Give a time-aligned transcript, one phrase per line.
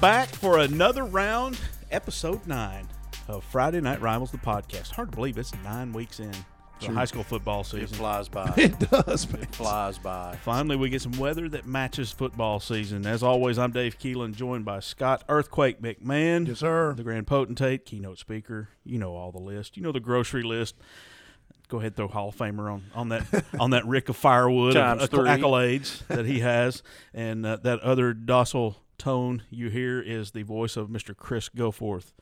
[0.00, 1.58] back for another round,
[1.90, 2.86] episode nine
[3.26, 4.90] of Friday Night Rivals, the podcast.
[4.92, 6.30] Hard to believe it's nine weeks in
[6.80, 7.88] the high school football It season.
[7.98, 8.52] flies by.
[8.56, 9.42] It does, man.
[9.42, 10.36] It flies by.
[10.44, 13.06] Finally, we get some weather that matches football season.
[13.06, 16.46] As always, I'm Dave Keelan, joined by Scott Earthquake McMahon.
[16.46, 16.94] Yes, sir.
[16.94, 18.68] The Grand Potentate, keynote speaker.
[18.84, 19.76] You know all the list.
[19.76, 20.76] You know the grocery list.
[21.68, 24.82] Go ahead, throw Hall of Famer on, on that on that rick of firewood of
[24.82, 25.28] Times acc- three.
[25.28, 30.76] accolades that he has, and uh, that other docile tone you hear is the voice
[30.76, 31.16] of Mr.
[31.16, 32.12] Chris Goforth.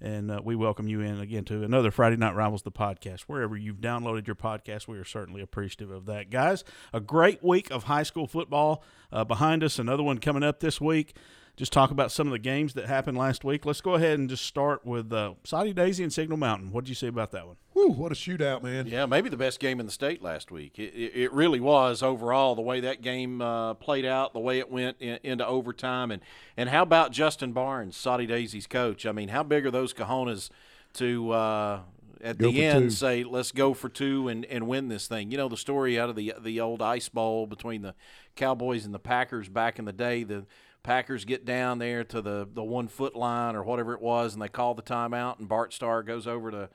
[0.00, 3.22] And uh, we welcome you in again to another Friday Night Rivals, the podcast.
[3.22, 6.30] Wherever you've downloaded your podcast, we are certainly appreciative of that.
[6.30, 9.78] Guys, a great week of high school football uh, behind us.
[9.78, 11.16] Another one coming up this week.
[11.58, 13.66] Just talk about some of the games that happened last week.
[13.66, 16.70] Let's go ahead and just start with uh, Soddy Daisy and Signal Mountain.
[16.70, 17.56] What did you say about that one?
[17.72, 18.86] Whew, what a shootout, man.
[18.86, 20.78] Yeah, maybe the best game in the state last week.
[20.78, 24.60] It, it, it really was overall the way that game uh, played out, the way
[24.60, 26.22] it went in, into overtime, and
[26.56, 29.04] and how about Justin Barnes, Soddy Daisy's coach?
[29.04, 30.50] I mean, how big are those cojones
[30.94, 31.80] to uh,
[32.20, 32.90] at Go the end two.
[32.90, 35.32] say let's go for two and, and win this thing?
[35.32, 37.96] You know the story out of the the old ice bowl between the
[38.36, 40.22] Cowboys and the Packers back in the day.
[40.22, 40.46] The
[40.88, 44.40] Packers get down there to the the one foot line or whatever it was, and
[44.40, 46.70] they call the timeout, and Bart Starr goes over to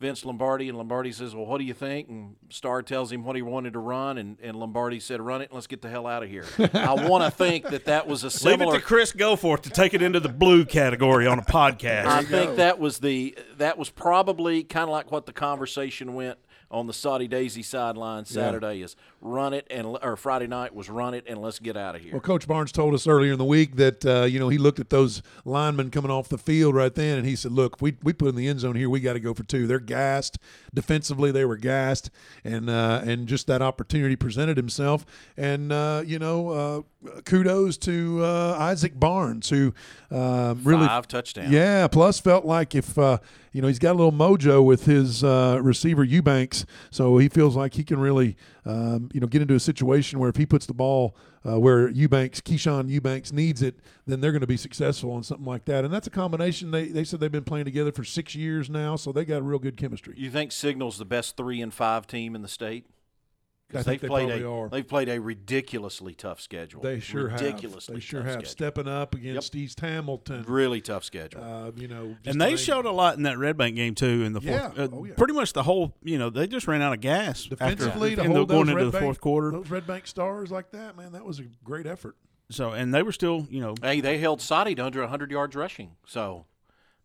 [0.00, 3.36] Vince Lombardi, and Lombardi says, "Well, what do you think?" And Starr tells him what
[3.36, 6.06] he wanted to run, and, and Lombardi said, "Run it, and let's get the hell
[6.06, 8.78] out of here." I want to think that that was a Leave it similar.
[8.78, 12.06] to Chris Goforth to take it into the blue category on a podcast.
[12.06, 16.38] I think that was the that was probably kind of like what the conversation went
[16.70, 21.14] on the Soddy Daisy sideline Saturday is run it and or Friday night was run
[21.14, 22.12] it and let's get out of here.
[22.12, 24.78] Well, Coach Barnes told us earlier in the week that uh, you know he looked
[24.78, 28.12] at those linemen coming off the field right then, and he said, "Look, we we
[28.12, 28.90] put in the end zone here.
[28.90, 29.66] We got to go for two.
[29.66, 30.38] They're gassed
[30.74, 31.30] defensively.
[31.30, 32.10] They were gassed,
[32.44, 35.06] and uh, and just that opportunity presented himself.
[35.36, 39.72] And uh, you know, uh, kudos to uh, Isaac Barnes, who
[40.10, 41.50] um, really Five touchdowns.
[41.50, 43.18] Yeah, plus felt like if uh,
[43.58, 47.56] you know he's got a little mojo with his uh, receiver Eubanks, so he feels
[47.56, 50.64] like he can really um, you know get into a situation where if he puts
[50.64, 55.10] the ball uh, where Eubanks, Keyshawn Eubanks needs it, then they're going to be successful
[55.10, 55.84] on something like that.
[55.84, 56.70] And that's a combination.
[56.70, 59.58] They they said they've been playing together for six years now, so they got real
[59.58, 60.14] good chemistry.
[60.16, 62.86] You think Signal's the best three and five team in the state?
[63.70, 64.68] I 'Cause think they've they played probably a are.
[64.70, 66.80] they've played a ridiculously tough schedule.
[66.80, 68.00] They sure ridiculously have.
[68.00, 68.32] They sure have.
[68.32, 68.48] schedule.
[68.48, 70.44] Stepping up against East Hamilton.
[70.48, 71.42] really tough schedule.
[71.44, 74.22] Uh, you know, and they showed a lot in that Red Bank game too.
[74.24, 74.84] In the fourth, Yeah.
[74.84, 75.14] uh, Oh, yeah.
[75.16, 75.94] pretty much the whole.
[76.02, 78.76] You know, they just ran out of gas defensively after to in hold going into
[78.76, 79.50] Red the Bank, fourth quarter.
[79.50, 82.16] Those Red Bank stars like that, man, that was a great effort.
[82.50, 85.54] So, and they were still, you know, Hey, they held Soddy to under 100 yards
[85.54, 85.96] rushing.
[86.06, 86.46] So,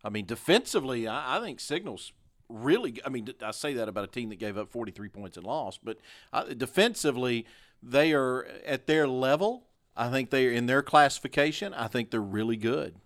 [0.02, 2.12] I mean, defensively, I, I think Signals
[2.48, 3.00] really.
[3.04, 5.80] I mean, I say that about a team that gave up 43 points and lost,
[5.84, 5.98] but
[6.32, 7.46] uh, defensively,
[7.82, 9.66] they are at their level.
[9.96, 11.72] I think they are in their classification.
[11.74, 12.96] I think they're really good.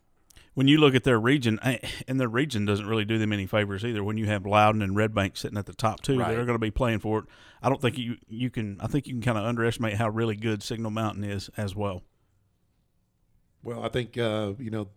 [0.55, 1.79] when you look at their region, eh,
[2.09, 4.03] and their region doesn't really do them any favors either.
[4.03, 6.29] When you have Loudon and Red Bank sitting at the top two, Right.
[6.35, 7.25] they're going to be playing for it.
[7.63, 8.79] I don't think you you can.
[8.81, 12.03] I think you can kind of underestimate how really good Signal Mountain is as well.
[13.63, 14.89] Well, I think uh, you know at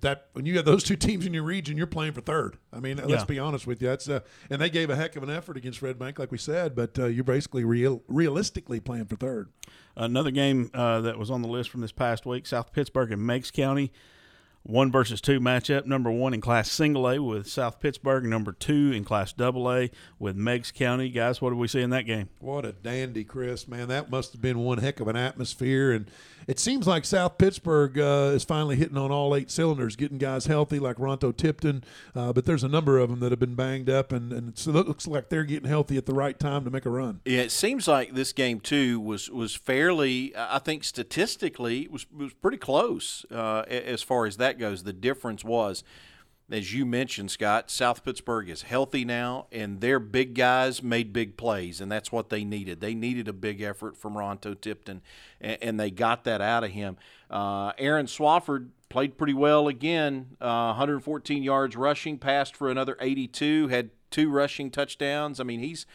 [0.00, 2.56] that when you have those two teams in your region, you're playing for third.
[2.72, 3.04] I mean, Yeah.
[3.06, 3.88] let's be honest with you.
[3.88, 6.38] That's uh, and they gave a heck of an effort against Red Bank, like we
[6.38, 9.48] said, but uh, you're basically real realistically playing for third.
[9.96, 13.24] Another game uh, that was on the list from this past week: South Pittsburgh and
[13.26, 13.92] Meigs County.
[14.66, 15.84] One versus two matchup.
[15.84, 18.24] Number one in Class Single A with South Pittsburgh.
[18.24, 21.10] Number two in Class Double A with Meigs County.
[21.10, 22.30] Guys, what did we see in that game?
[22.40, 23.68] What a dandy, Chris!
[23.68, 26.10] Man, that must have been one heck of an atmosphere, and
[26.46, 30.46] it seems like South Pittsburgh uh, is finally hitting on all eight cylinders, getting guys
[30.46, 31.84] healthy like Ronto Tipton.
[32.14, 34.66] Uh, but there's a number of them that have been banged up, and, and it's-
[34.66, 37.20] it looks like they're getting healthy at the right time to make a run.
[37.26, 40.32] Yeah, it seems like this game too was was fairly.
[40.36, 44.82] I think statistically it was was pretty close uh, as far as that goes.
[44.82, 45.84] The difference was,
[46.50, 51.36] as you mentioned, Scott, South Pittsburgh is healthy now, and their big guys made big
[51.36, 52.80] plays, and that's what they needed.
[52.80, 55.00] They needed a big effort from Ronto Tipton,
[55.40, 56.96] and, and they got that out of him.
[57.30, 63.68] Uh, Aaron Swafford played pretty well again, uh, 114 yards rushing, passed for another 82,
[63.68, 65.40] had two rushing touchdowns.
[65.40, 65.86] I mean, he's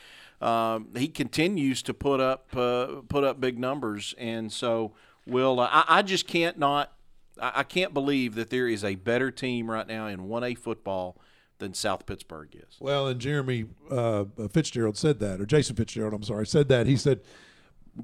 [0.42, 4.94] um, he continues to put up uh, put up big numbers, and so
[5.26, 6.94] will I, I just can't not
[7.42, 11.18] I, can't believe that there is a better team right now in one A football
[11.60, 12.78] than South Pittsburgh is.
[12.80, 16.88] Well, and Jeremy uh, Fitzgerald said that, or Jason Fitzgerald, I'm sorry, said that.
[16.88, 17.22] He said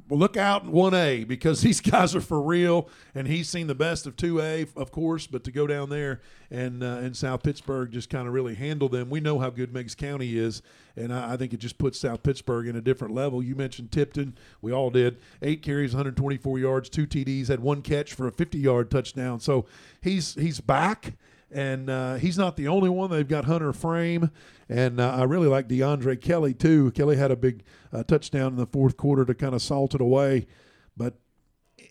[0.10, 4.06] look out in 1A because these guys are for real, and he's seen the best
[4.06, 5.28] of 2A, of course.
[5.28, 6.22] But to go down there
[6.52, 9.74] and uh, in South Pittsburgh just kind of really handle them, we know how good
[9.74, 10.62] Meigs County is,
[10.96, 13.42] and I, I, think it just puts South Pittsburgh in a different level.
[13.42, 15.18] You mentioned Tipton, we all did.
[15.42, 19.40] Eight carries, 124 yards, two TDs, had one catch for a 50-yard touchdown.
[19.40, 19.66] So
[20.02, 21.14] he's he's back
[21.52, 23.10] and uh, he's not the only one.
[23.10, 24.32] They've got Hunter Frame,
[24.70, 26.92] and uh, I really like DeAndre Kelly too.
[26.92, 27.64] Kelly had a big
[27.94, 30.48] uh, touchdown in the fourth quarter to kind of salt it away,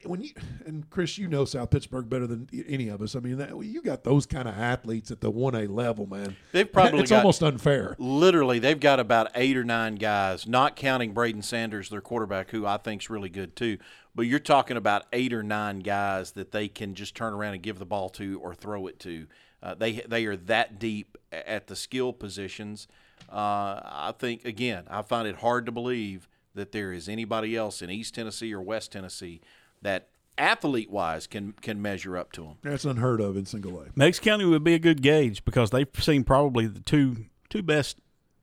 [0.06, 0.31] when you
[0.67, 3.15] and Chris, you know South Pittsburgh better than any of us.
[3.17, 6.37] I mean, that, you got those kind of athletes at the one A level, man.
[6.53, 7.97] They've probably it's got, almost unfair.
[7.99, 12.67] Literally, they've got about eight or nine guys, not counting Braden Sanders, their quarterback, who
[12.67, 13.79] I think's really good too.
[14.15, 17.62] But you're talking about eight or nine guys that they can just turn around and
[17.62, 19.27] give the ball to or throw it to.
[19.62, 22.87] Uh, they they are that deep at the skill positions.
[23.31, 27.83] Uh, I think again, I find it hard to believe that there is anybody else
[27.83, 29.41] in East Tennessee or West Tennessee
[29.85, 32.57] that athlete wise can can measure up to them.
[32.63, 33.87] That's unheard of in single A.
[33.95, 37.99] Meigs County would be a good gauge because they've seen probably the two two best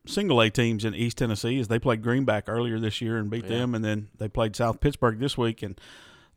[0.07, 3.43] single A teams in East Tennessee as they played Greenback earlier this year and beat
[3.43, 3.57] yeah.
[3.57, 5.79] them, and then they played South Pittsburgh this week and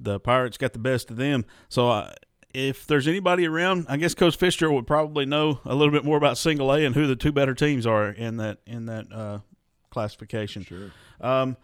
[0.01, 1.45] the Pirates got the best of them.
[1.69, 2.13] So uh,
[2.53, 6.17] if there's anybody around, I guess Coach Fisher would probably know a little bit more
[6.17, 9.39] about single A and who the two better teams are in that in that uh,
[9.91, 10.65] classification.
[10.65, 10.91] Sure.
[11.21, 11.57] Um,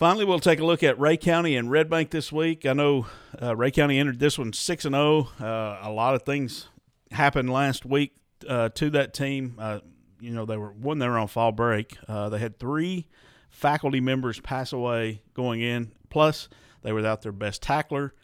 [0.00, 2.64] finally, we'll take a look at Rhea County and Red Bank this week.
[2.64, 3.06] I know
[3.40, 5.28] uh, Rhea County entered this one six and zero.
[5.38, 5.44] Oh.
[5.44, 6.68] Uh, a lot of things
[7.12, 8.14] happened last week
[8.48, 9.56] uh, to that team.
[9.58, 9.80] Uh,
[10.18, 10.98] you know, they were one.
[10.98, 11.98] They were on fall break.
[12.08, 13.06] Uh, they had three
[13.50, 15.92] faculty members pass away going in.
[16.08, 16.48] Plus,
[16.82, 18.14] they were without their best tackler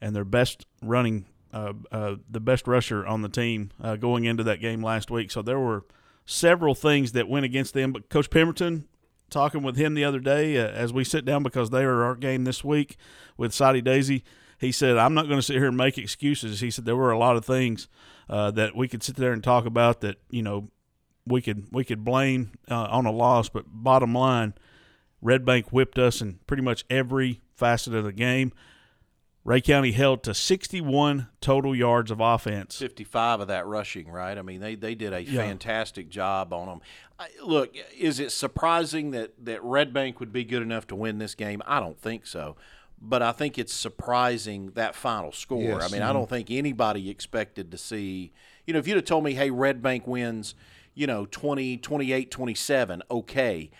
[0.00, 5.10] and their best running, the best rusher on the team going into that game last
[5.10, 5.30] week.
[5.30, 5.84] So there were
[6.26, 7.92] several things that went against them.
[7.92, 8.86] But Coach Pemberton,
[9.30, 12.14] talking with him the other day uh, as we sit down because they are our
[12.14, 12.96] game this week
[13.36, 14.22] with Soddy Daisy,
[14.58, 16.60] he said, I'm not going to sit here and make excuses.
[16.60, 17.88] He said there were a lot of things
[18.28, 20.70] uh, that we could sit there and talk about that, you know,
[21.26, 24.52] we could we could blame uh, on a loss, but bottom line,
[25.22, 28.52] Red Bank whipped us in pretty much every facet of the game.
[29.44, 32.78] Rhea County held to 61 total yards of offense.
[32.78, 34.38] 55 of that rushing, right?
[34.38, 35.42] I mean, they, they did a yeah.
[35.42, 36.80] fantastic job on them.
[37.44, 41.34] Look, is it surprising that, that Red Bank would be good enough to win this
[41.34, 41.62] game?
[41.66, 42.56] I don't think so.
[43.00, 45.62] But I think it's surprising that final score.
[45.62, 45.82] Yes.
[45.82, 46.10] I mean, mm-hmm.
[46.10, 48.32] I don't think anybody expected to see,
[48.66, 50.54] you know, if you'd have told me, hey, Red Bank wins,
[50.94, 53.70] you know, 20, 28, 27, okay.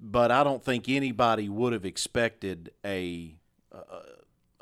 [0.00, 3.36] But I don't think anybody would have expected a,
[3.70, 3.78] a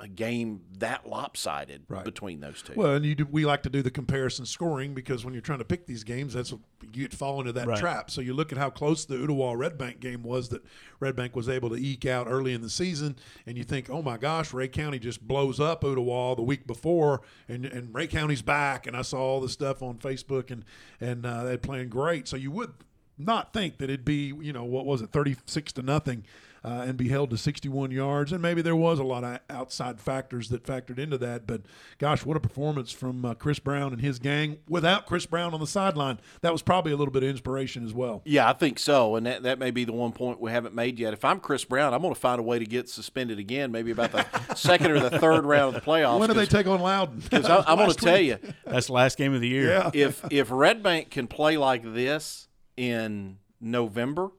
[0.00, 2.04] a game that lopsided right.
[2.04, 2.72] between those two.
[2.74, 5.58] Well, and you do, we like to do the comparison scoring because when you're trying
[5.58, 6.60] to pick these games, that's what,
[6.94, 7.78] you fall into that right.
[7.78, 8.10] trap.
[8.10, 10.62] So you look at how close the Ooltewah Red Bank game was that
[10.98, 13.16] Red Bank was able to eke out early in the season,
[13.46, 17.20] and you think, oh my gosh, Rhea County just blows up Ooltewah the week before,
[17.48, 20.64] and and Rhea County's back, and I saw all the stuff on Facebook, and
[21.00, 22.26] and uh, they're playing great.
[22.26, 22.72] So you would
[23.18, 26.24] not think that it'd be, you know, what was it, 36 to nothing
[26.64, 28.32] uh, and be held to 61 yards.
[28.32, 31.46] And maybe there was a lot of outside factors that factored into that.
[31.46, 31.62] But
[31.98, 35.60] gosh, what a performance from uh, Chris Brown and his gang without Chris Brown on
[35.60, 36.20] the sideline.
[36.42, 38.22] That was probably a little bit of inspiration as well.
[38.24, 39.16] Yeah, I think so.
[39.16, 41.12] And that, that may be the one point we haven't made yet.
[41.12, 43.90] If I'm Chris Brown, I'm going to find a way to get suspended again, maybe
[43.90, 46.18] about the second or the third round of the playoffs.
[46.18, 47.20] When do they take on Loudon?
[47.20, 48.38] Because I'm going to tell you.
[48.64, 49.68] That's the last game of the year.
[49.68, 49.90] Yeah.
[49.92, 54.30] If, if Red Bank can play like this in November,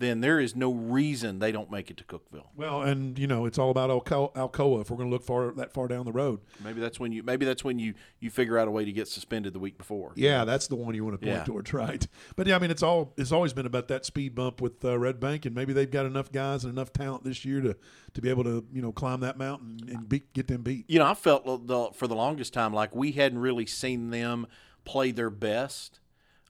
[0.00, 2.46] then there is no reason they don't make it to Cookeville.
[2.56, 5.52] Well, and you know it's all about Alcoa, Alcoa if we're going to look far
[5.52, 6.40] that far down the road.
[6.62, 9.08] Maybe that's when you maybe that's when you you figure out a way to get
[9.08, 10.12] suspended the week before.
[10.16, 11.44] Yeah, that's the one you want to point yeah.
[11.44, 12.06] towards, right?
[12.34, 14.98] But yeah, I mean it's all it's always been about that speed bump with uh,
[14.98, 17.76] Red Bank, and maybe they've got enough guys and enough talent this year to
[18.14, 20.86] to be able to you know climb that mountain and beat, get them beat.
[20.88, 24.46] You know, I felt the, for the longest time like we hadn't really seen them
[24.84, 26.00] play their best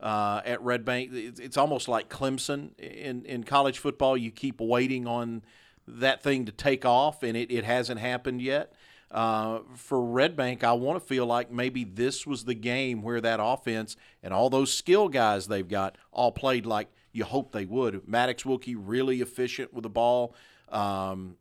[0.00, 1.10] uh, at Red Bank.
[1.12, 4.16] It's almost like Clemson in, in college football.
[4.16, 5.42] You keep waiting on
[5.86, 8.72] that thing to take off, and it, it hasn't happened yet.
[9.10, 13.20] Uh, for Red Bank, I want to feel like maybe this was the game where
[13.20, 17.64] that offense and all those skill guys they've got all played like you hope they
[17.64, 18.06] would.
[18.06, 20.34] Maddox Wilkie really efficient with the ball.
[20.68, 21.36] Um,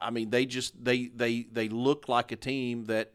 [0.00, 3.12] I mean, they just they they they look like a team that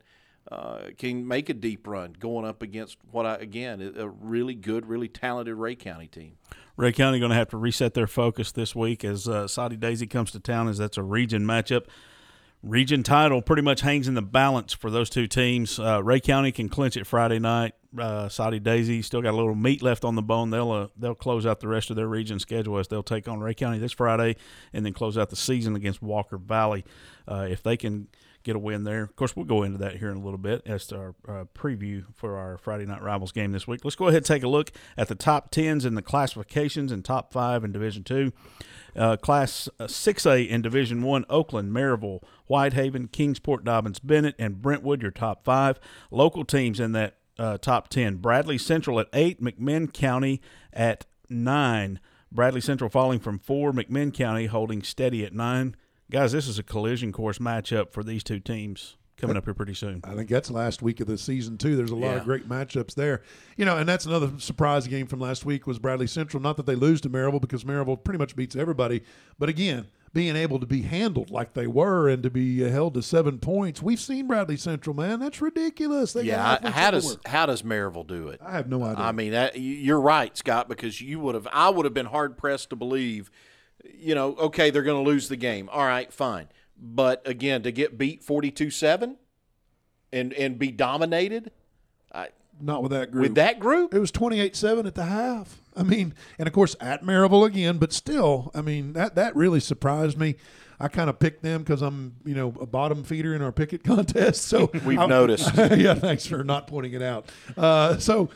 [0.52, 4.86] uh, can make a deep run going up against what I again a really good,
[4.86, 6.38] really talented Rhea County team.
[6.78, 10.08] Rhea County going to have to reset their focus this week as uh, Soddy Daisy
[10.08, 11.86] comes to town, as that's a region matchup.
[12.64, 15.80] Region title pretty much hangs in the balance for those two teams.
[15.80, 17.74] Uh, Rhea County can clinch it Friday night.
[17.98, 20.50] Uh, Soddy Daisy still got a little meat left on the bone.
[20.50, 23.40] They'll uh, they'll close out the rest of their region schedule as they'll take on
[23.40, 24.36] Rhea County this Friday,
[24.74, 26.84] and then close out the season against Walker Valley.
[27.28, 28.08] Uh, if they can
[28.48, 30.64] get a win there, of course we'll go into that here in a little bit
[30.66, 33.82] as to our uh, preview for our Friday night rivals game this week.
[33.84, 37.06] Let's go ahead and take a look at the top tens in the classifications and
[37.06, 38.32] top five in Division Two.
[38.96, 45.12] Uh, class 6A in Division 1, Oakland, Maryville, Whitehaven, Kingsport, Dobyns, Bennett, and Brentwood, your
[45.12, 45.80] top five.
[46.10, 48.16] Local teams in that uh, top 10.
[48.16, 50.42] Bradley Central at 8, McMinn County
[50.74, 52.00] at 9.
[52.32, 55.76] Bradley Central falling from 4, McMinn County holding steady at 9.
[56.10, 59.74] Guys, this is a collision course matchup for these two teams coming up here pretty
[59.74, 60.00] soon.
[60.04, 61.76] I think that's last week of the season too.
[61.76, 62.18] There's a lot Yeah.
[62.18, 63.24] of great matchups there.
[63.58, 66.42] You know, and that's another surprise game from last week was Bradley Central.
[66.42, 69.02] Not that they lose to Maryville because Maryville pretty much beats everybody,
[69.40, 72.94] but again, being able to be handled like they were and to be uh, held
[72.94, 73.82] to seven points.
[73.82, 75.20] We've seen Bradley Central, man.
[75.20, 76.14] That's ridiculous.
[76.14, 77.22] They got Yeah, I- athletes how does everywhere.
[77.26, 78.40] how does Maryville do it?
[78.42, 79.04] I have no idea.
[79.04, 81.48] I mean, that, you're right, Scott, because you would have.
[81.52, 83.30] I would have been hard pressed to believe.
[83.96, 85.70] You know, okay, they're going to lose the game.
[85.72, 86.48] All right, fine.
[86.80, 89.18] But again, to get beat forty-two seven,
[90.14, 91.52] and and be dominated
[92.14, 92.30] I,
[92.62, 93.22] Not with that group.
[93.24, 95.60] with that group, It was 28-7 at the half.
[95.76, 99.60] I mean, and of course at Maryville again, but still, I mean, that that really
[99.60, 100.36] surprised me.
[100.80, 103.84] I kind of picked them because I'm, you know, a bottom feeder in our picket
[103.84, 104.44] contest.
[104.44, 105.50] So We've I- noticed.
[105.58, 107.26] yeah, thanks for not pointing it out.
[107.58, 108.30] Uh, so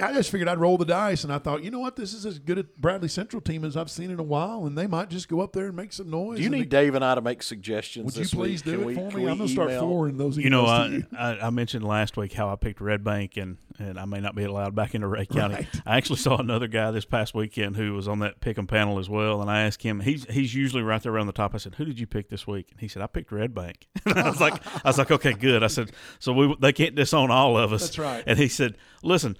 [0.00, 2.26] I just figured I'd roll the dice, and I thought, you know what, this is
[2.26, 5.08] as good a Bradley Central team as I've seen in a while, and they might
[5.10, 6.36] just go up there and make some noise.
[6.38, 8.04] do you and need Dave and I to make suggestions?
[8.06, 8.72] Would you please week?
[8.74, 9.28] do Can it we- for me?
[9.28, 9.80] I'm going to start email?
[9.82, 10.36] forwarding those.
[10.36, 11.40] You know, emails to I, you.
[11.42, 14.34] I, I mentioned last week how I picked Red Bank, and, and I may not
[14.34, 15.66] be allowed back into Rhea County.
[15.86, 19.08] I actually saw another guy this past weekend who was on that pick'em panel as
[19.08, 20.00] well, and I asked him.
[20.00, 21.54] He's he's usually right there around the top.
[21.54, 23.86] I said, "Who did you pick this week?" And he said, "I picked Red Bank."
[24.06, 26.94] And I was like, "I was like, okay, good." I said, "So we they can't
[26.94, 28.24] disown all of us." That's right.
[28.26, 29.36] And he said, "Listen."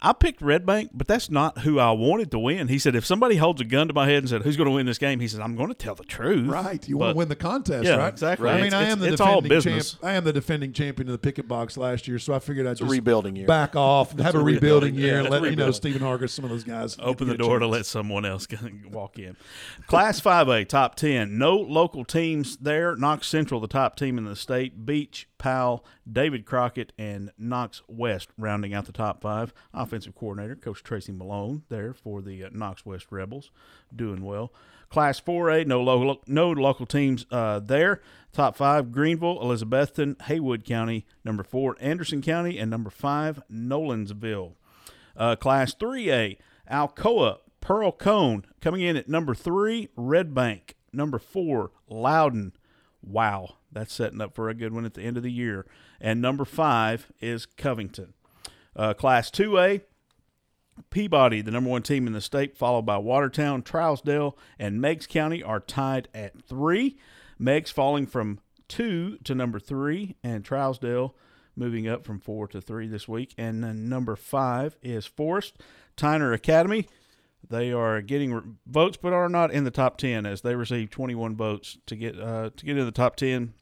[0.00, 2.68] I picked Red Bank, but that's not who I wanted to win.
[2.68, 4.70] He said, if somebody holds a gun to my head and said, "Who's going to
[4.74, 7.16] win this game?" He said, "I'm going to tell the truth." Right, you want to
[7.18, 8.08] win the contest, Yeah, right?
[8.08, 8.48] exactly.
[8.48, 9.90] I mean, It's- I am the it's- it's all defending business.
[9.94, 10.04] champ.
[10.04, 12.72] I am the defending champion of the picket box last year, so I figured I'd
[12.72, 13.46] It's a just rebuilding year.
[13.48, 15.70] back off, and have a, a rebuilding, rebuilding- year, yeah, and let a you know.
[15.72, 18.46] Stephen Hargis, some of those guys Open the door to let someone else
[18.92, 19.36] walk in.
[19.88, 21.38] Class 5A, top 10.
[21.38, 22.94] No local teams there.
[22.96, 24.86] Knox Central, the top team in the state.
[24.86, 29.54] Beech, Powell, David Crockett, and Knox West rounding out the top five.
[29.72, 33.50] Offensive coordinator, Coach Tracy Malone, there for the uh, Knox West Rebels,
[33.94, 34.52] doing well.
[34.90, 38.00] Class 4A, no local, no local teams uh, there.
[38.32, 41.06] Top five: Greeneville, Elizabethton, Haywood County.
[41.24, 44.54] Number four, Anderson County, and number five, Nolensville.
[45.16, 46.38] Uh, class 3A,
[46.70, 48.44] Alcoa, Pearl-Cohn.
[48.60, 50.76] Coming in at number three, Red Bank.
[50.92, 52.52] Number four, Loudon.
[53.02, 55.66] Wow, that's setting up for a good one at the end of the year.
[56.00, 58.14] And number five is Covington.
[58.74, 59.82] Uh, class 2A,
[60.90, 65.42] Peabody, the number one team in the state, followed by Watertown, Trousdale, and Meigs County
[65.42, 66.98] are tied at three.
[67.38, 71.14] Meigs falling from two to number three, and Trousdale
[71.56, 73.34] moving up from four to three this week.
[73.36, 75.56] And then number five is Forest
[75.96, 76.86] Tyner Academy.
[77.48, 80.92] They are getting re- votes, but are not in the top ten as they received
[80.92, 83.54] 21 votes to get uh, to get in the top ten.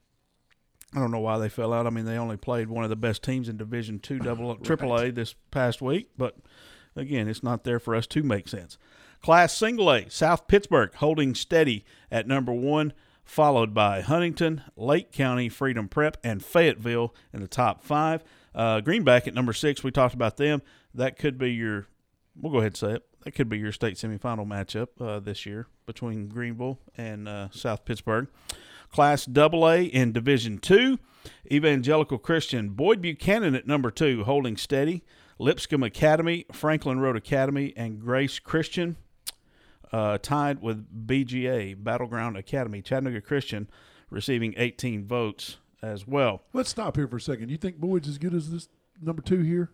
[0.95, 1.87] I don't know why they fell out.
[1.87, 4.97] I mean, they only played one of the best teams in Division Two, Double Triple
[4.97, 6.37] A this past week, but
[6.95, 8.79] again, it's not there for us to make sense.
[9.23, 12.93] Class Single A, South Pittsburgh holding steady at number one,
[13.25, 18.23] followed by Huntington, Lake County, Freedom Prep, and Fayetteville in the top five.
[18.55, 20.63] Uh, Greenback at number six, we talked about them.
[20.95, 21.89] That could be your,
[22.41, 25.45] we'll go ahead and say it, that could be your state semifinal matchup uh, this
[25.45, 28.29] year between Greenville and uh, South Pittsburgh.
[28.93, 31.01] Class AA in Division Two,
[31.51, 35.03] Evangelical Christian Boyd Buchanan at number two, holding steady.
[35.41, 38.97] Lipscomb Academy, Franklin Road Academy, and Grace Christian
[39.93, 42.81] uh, tied with BGA Battleground Academy.
[42.81, 43.69] Chattanooga Christian
[44.09, 46.43] receiving 18 votes as well.
[46.53, 47.51] Let's stop here for a second.
[47.51, 48.69] You think Boyd's as good as this
[49.03, 49.73] number two here?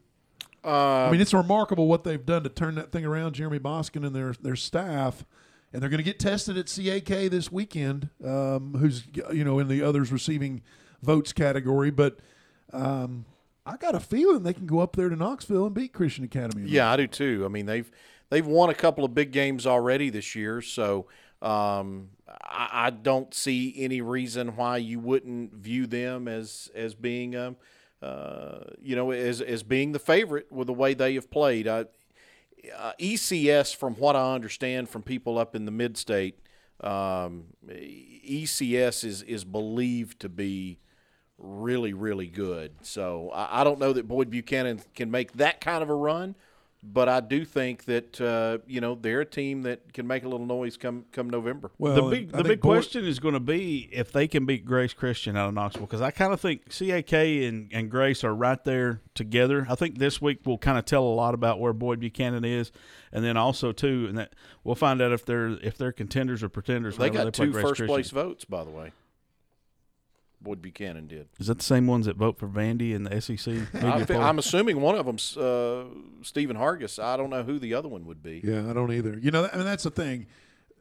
[0.64, 3.34] Uh, I mean, it's remarkable what they've done to turn that thing around.
[3.34, 5.24] Jeremy Boskin and their their staff,
[5.72, 8.10] and they're going to get tested at CAK this weekend.
[8.24, 10.62] Um, who's you know in the others receiving
[11.02, 12.18] votes category, but
[12.72, 13.24] um,
[13.66, 16.68] I got a feeling they can go up there to Knoxville and beat Christian Academy.
[16.68, 17.42] Yeah, I do too.
[17.44, 17.90] I mean, they've
[18.30, 21.06] they've won a couple of big games already this year, so
[21.40, 27.36] um, I, I don't see any reason why you wouldn't view them as as being
[27.36, 27.56] um,
[28.02, 31.68] uh, you know as as being the favorite with the way they have played.
[31.68, 31.86] I,
[32.76, 36.38] uh, ECS, from what I understand from people up in the mid state,
[36.80, 40.78] um, ECS is is believed to be
[41.38, 42.72] really really good.
[42.82, 46.34] So I, I don't know that Boyd Buchanan can make that kind of a run,
[46.82, 50.28] but I do think that uh, you know they're a team that can make a
[50.28, 51.70] little noise come come November.
[51.78, 54.46] Well, the big I the big Boyd- question is going to be if they can
[54.46, 58.24] beat Grace Christian out of Knoxville because I kind of think CAK and, and Grace
[58.24, 59.66] are right there together.
[59.70, 62.72] I think this week will kind of tell a lot about where Boyd Buchanan is,
[63.12, 64.34] and then also too, and that
[64.64, 66.96] we'll find out if they're if they're contenders or pretenders.
[66.96, 67.86] They got play two Grace first Christian.
[67.86, 68.92] place votes, by the way.
[70.42, 71.28] Boyd Buchanan did.
[71.38, 73.48] Is that the same ones that vote for Vandy in the SEC?
[73.48, 74.22] I media thi- poll?
[74.22, 75.84] I'm assuming one of them's uh,
[76.22, 77.02] Stephen Hargis.
[77.02, 78.40] I don't know who the other one would be.
[78.44, 79.18] Yeah, I don't either.
[79.20, 80.26] You know, I mean that's the thing.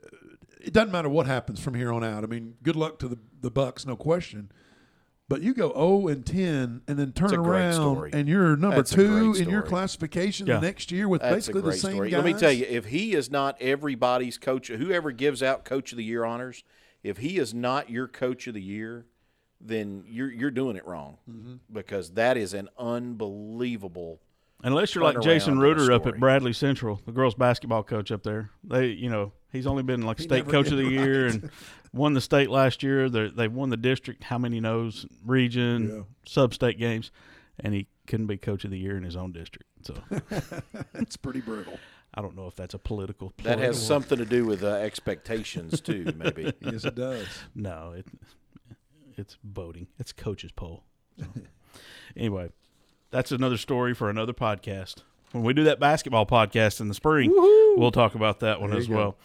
[0.04, 0.08] Uh,
[0.60, 2.24] It doesn't matter what happens from here on out.
[2.24, 4.52] I mean, good luck to the the Bucks, no question.
[5.28, 8.10] But you go 0 and 10 and then turn It's a great around story.
[8.12, 10.56] and you're number That's 2 in your classification Yeah.
[10.56, 12.10] the next year with That's basically the same story.
[12.10, 12.18] guys.
[12.24, 15.98] Let me tell you, if he is not everybody's coach, whoever gives out Coach of
[15.98, 16.66] the Year honors,
[17.02, 19.06] if he is not your Coach of the Year,
[19.64, 21.54] then you're you're doing it wrong Mm-hmm.
[21.72, 24.20] because that is an unbelievable.
[24.64, 28.22] Unless you're like Jason in Reuter up at Bradley Central, the girls basketball coach up
[28.22, 28.52] there.
[28.64, 30.92] They, you know, he's only been like He state coach of the right.
[30.94, 31.50] year and
[31.94, 33.10] won the state last year.
[33.10, 34.24] They they've won the district.
[34.24, 36.02] How many knows region, Yeah.
[36.28, 37.10] sub-state games,
[37.60, 39.68] and he couldn't be coach of the year in his own district.
[39.84, 39.96] So
[40.94, 41.80] it's pretty brutal.
[42.14, 43.34] I don't know if that's a political.
[43.44, 46.54] That has or- something to do with uh, expectations too, maybe.
[46.62, 47.26] Yes, it does.
[47.56, 48.06] No, it
[49.18, 49.88] it's voting.
[50.00, 50.84] It's coach's poll.
[51.20, 51.26] So.
[52.16, 52.50] anyway,
[53.10, 55.04] that's another story for another podcast.
[55.32, 57.32] When we do that basketball podcast in the spring,
[57.78, 59.16] we'll talk about that one There as well.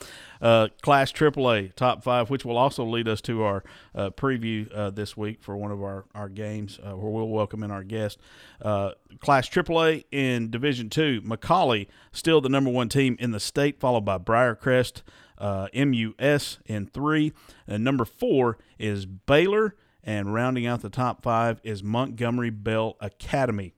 [0.40, 4.90] Uh, Class AAA top five, which will also lead us to our uh, preview uh,
[4.90, 8.19] this week for one of our our games, uh, where we'll welcome in our guest.
[8.62, 13.81] Uh, Class AAA in Division Two, McCallie still the number one team in the state,
[13.81, 15.02] followed by Briarcrest,
[15.38, 17.33] uh, MUS in three,
[17.66, 23.75] and number four is Baylor, and rounding out the top five is Montgomery Bell Academy.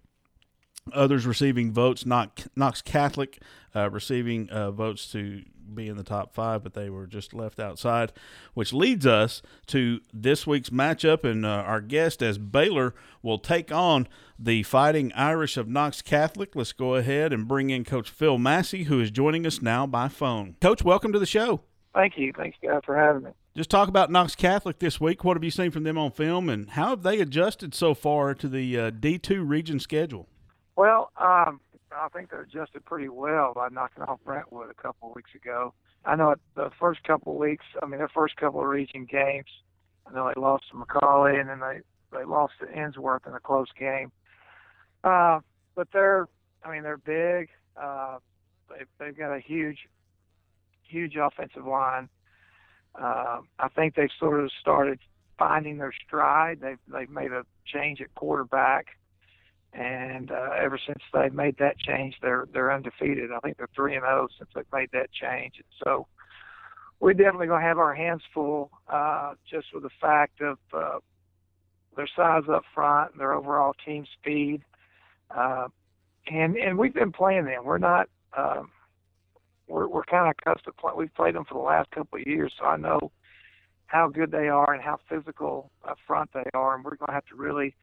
[0.92, 3.42] Others receiving votes, Knox, Catholic
[3.74, 5.44] uh, receiving uh, votes to
[5.74, 8.12] be in the top five, but they were just left outside,
[8.54, 11.24] which leads us to this week's matchup.
[11.24, 14.08] And uh, our guest, as Baylor, will take on
[14.38, 16.54] the Fighting Irish of Knox Catholic.
[16.54, 20.08] Let's go ahead and bring in Coach Phil Massey, who is joining us now by
[20.08, 20.56] phone.
[20.60, 21.62] Coach, welcome to the show.
[21.94, 22.32] Thank you.
[22.36, 23.30] Thanks, guys, for having me.
[23.56, 25.24] Just talk about Knox Catholic this week.
[25.24, 28.34] What have you seen from them on film, and how have they adjusted so far
[28.34, 30.28] to the uh, D2 region schedule?
[30.76, 31.60] Well, um,
[31.98, 35.74] I think they're adjusted pretty well by knocking off Brentwood a couple of weeks ago.
[36.04, 39.48] I know the first couple of weeks, I mean, their first couple of region games,
[40.06, 41.80] I know they lost to McCallie and then they,
[42.16, 44.12] they lost to Ensworth in a close game.
[45.04, 45.40] Uh,
[45.74, 46.28] but they're,
[46.64, 47.48] I mean, they're big.
[47.76, 48.18] Uh,
[48.68, 49.78] they, they've got a huge,
[50.82, 52.08] huge offensive line.
[52.94, 54.98] Uh, I think they've sort of started
[55.38, 56.60] finding their stride.
[56.60, 58.97] They've, they've made a change at quarterback
[59.72, 63.30] and uh, ever since they made that change, they're they're undefeated.
[63.32, 65.54] I think they're three and zero since they made that change.
[65.56, 66.06] And so
[67.00, 70.98] we're definitely going to have our hands full, uh, just with the fact of uh,
[71.96, 74.62] their size up front, and their overall team speed,
[75.36, 75.68] uh,
[76.30, 77.64] and and we've been playing them.
[77.64, 78.08] We're not.
[78.36, 78.70] Um,
[79.68, 80.74] we're we're kind of accustomed.
[80.76, 83.12] To play, we've played them for the last couple of years, so I know
[83.86, 87.12] how good they are and how physical up front they are, and we're going to
[87.12, 87.74] have to really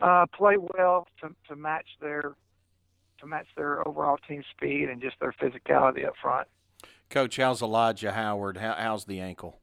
[0.00, 2.34] uh, play well to, to match their
[3.20, 6.48] to match their overall team speed and just their physicality up front.
[7.10, 8.56] Coach, how's Elijah Howard?
[8.56, 9.60] How, how's the ankle?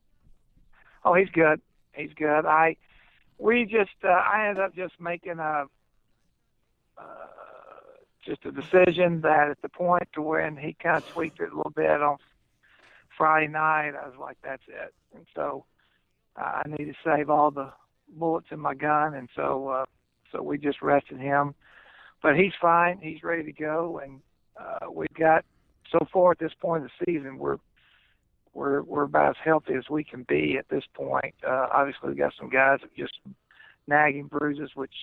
[1.04, 1.60] Oh, he's good.
[1.94, 2.46] He's good.
[2.46, 2.76] I
[3.38, 5.66] we just uh, I ended up just making a
[6.98, 7.04] uh,
[8.26, 11.56] just a decision that at the point to when he kind of tweaked it a
[11.56, 12.18] little bit on
[13.18, 14.94] Friday night, I was like, that's it.
[15.16, 15.66] And so
[16.36, 17.72] uh, I need to save all the
[18.10, 19.86] bullets in my gun, and so uh,
[20.32, 21.56] so we just rested him.
[22.22, 23.00] But he's fine.
[23.02, 24.22] He's ready to go, and
[24.60, 25.46] uh, we've got
[25.92, 27.58] so far at this point of the season, we're
[28.54, 31.36] we're we're about as healthy as we can be at this point.
[31.48, 33.14] Uh, obviously, we got some guys that just
[33.88, 34.94] nagging bruises, which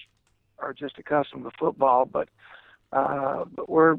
[0.58, 2.28] are just accustomed to football, but
[2.92, 3.96] uh, but we're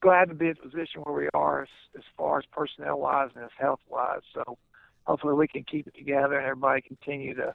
[0.00, 3.30] glad to be in a position where we are as, as far as personnel wise
[3.34, 4.22] and as health wise.
[4.34, 4.58] So
[5.04, 7.54] hopefully we can keep it together and everybody continue to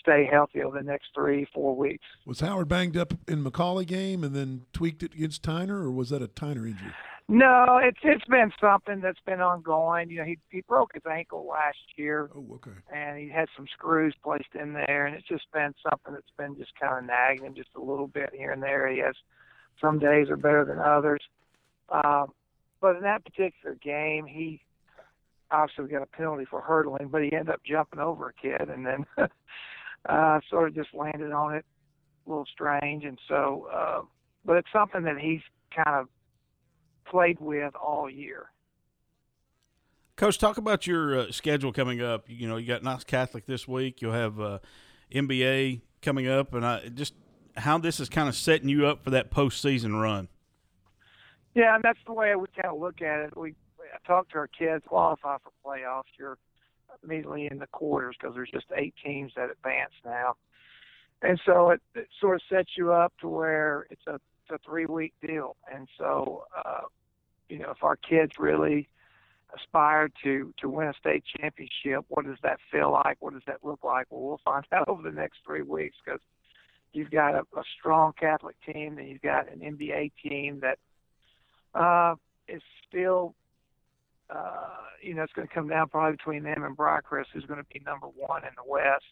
[0.00, 2.04] stay healthy over the next three, four weeks.
[2.26, 6.10] Was Howard banged up in McCallie game and then tweaked it against Tyner, or was
[6.10, 6.92] that a Tyner injury?
[7.30, 10.08] No, it's it's been something that's been ongoing.
[10.08, 12.30] You know, he he broke his ankle last year.
[12.34, 12.76] Oh, okay.
[12.90, 16.56] and he had some screws placed in there, and it's just been something that's been
[16.56, 18.88] just kind of nagging him just a little bit here and there.
[18.88, 19.14] He has
[19.78, 21.20] some days are better than others,
[21.90, 22.32] um,
[22.80, 24.62] but in that particular game, he
[25.50, 28.86] obviously got a penalty for hurdling, but he ended up jumping over a kid and
[28.86, 29.06] then
[30.08, 31.64] uh, sort of just landed on it.
[32.26, 34.00] A little strange, and so, uh,
[34.44, 35.40] but it's something that he's
[35.74, 36.08] kind of
[37.10, 38.50] played with all year.
[40.16, 42.24] Coach, talk about your uh, schedule coming up.
[42.28, 44.02] You know, you got Knox Catholic this week.
[44.02, 44.58] You'll have uh,
[45.12, 47.14] MBA coming up, and I just
[47.56, 50.28] how this is kind of setting you up for that postseason run.
[51.54, 53.36] Yeah, and that's the way we kind of look at it.
[53.36, 56.02] We I talk to our kids qualify for playoffs.
[56.18, 56.38] You're
[57.04, 60.34] immediately in the quarters because there's just eight teams that advance now,
[61.22, 64.68] and so it, it sort of sets you up to where it's a it's a
[64.68, 65.56] three week deal.
[65.72, 66.82] And so, uh,
[67.48, 68.88] you know, if our kids really
[69.54, 73.16] aspire to to win a state championship, what does that feel like?
[73.20, 74.06] What does that look like?
[74.10, 76.20] Well, we'll find out over the next three weeks because
[76.92, 80.78] you've got a, a strong Catholic team, and you've got an MBA team that
[81.78, 82.14] uh,
[82.46, 83.34] is still
[84.30, 84.68] uh,
[85.02, 87.66] you know, it's going to come down probably between them and Briarcrest, who's going to
[87.72, 89.04] be number one in the West.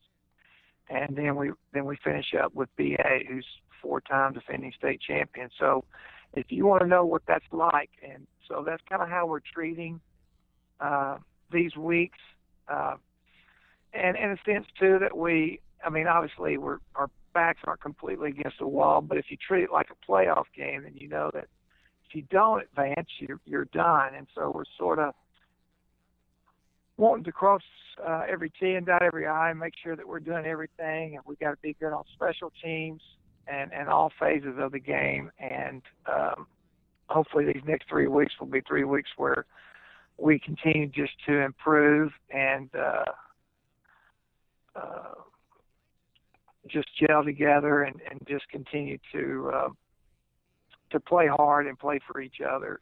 [0.89, 3.47] And then we then we finish up with BA, who's
[3.83, 5.51] four-time defending state champion.
[5.59, 5.85] So,
[6.35, 9.41] if you want to know what that's like, and so that's kind of how we're
[9.41, 10.01] treating
[10.81, 11.17] uh,
[11.51, 12.19] these weeks,
[12.69, 12.97] uh,
[13.93, 18.31] and in a sense too that we, I mean, obviously we're our backs aren't completely
[18.31, 21.31] against the wall, but if you treat it like a playoff game, then you know
[21.35, 21.49] that
[22.09, 24.15] if you don't advance, you're, you're done.
[24.17, 25.15] And so we're sort of
[26.97, 27.63] wanting to cross
[28.07, 31.17] uh, every T and dot every I, and make sure that we're doing everything.
[31.17, 33.01] And we got to be good on special teams
[33.49, 35.31] and, and all phases of the game.
[35.39, 36.47] And um,
[37.09, 39.47] hopefully, these next three weeks will be three weeks where
[40.19, 43.05] we continue just to improve and uh,
[44.75, 45.15] uh,
[46.69, 49.51] just gel together and, and just continue to.
[50.91, 52.81] To play hard and play for each other.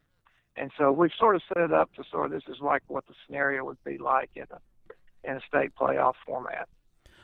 [0.57, 3.05] And so we've sort of set it up to sort of this is like what
[3.07, 6.69] the scenario would be like in a in a state playoff format.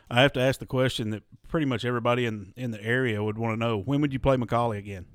[0.10, 3.38] I have to ask the question that pretty much everybody in in the area would
[3.38, 5.06] want to know: When would you play McCallie again?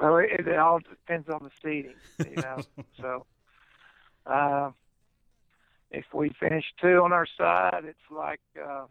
[0.00, 2.58] Well, it, it all depends on the seeding, you know.
[3.00, 3.26] so,
[4.26, 4.70] uh,
[5.90, 8.84] if we finish two on our side, it's like uh,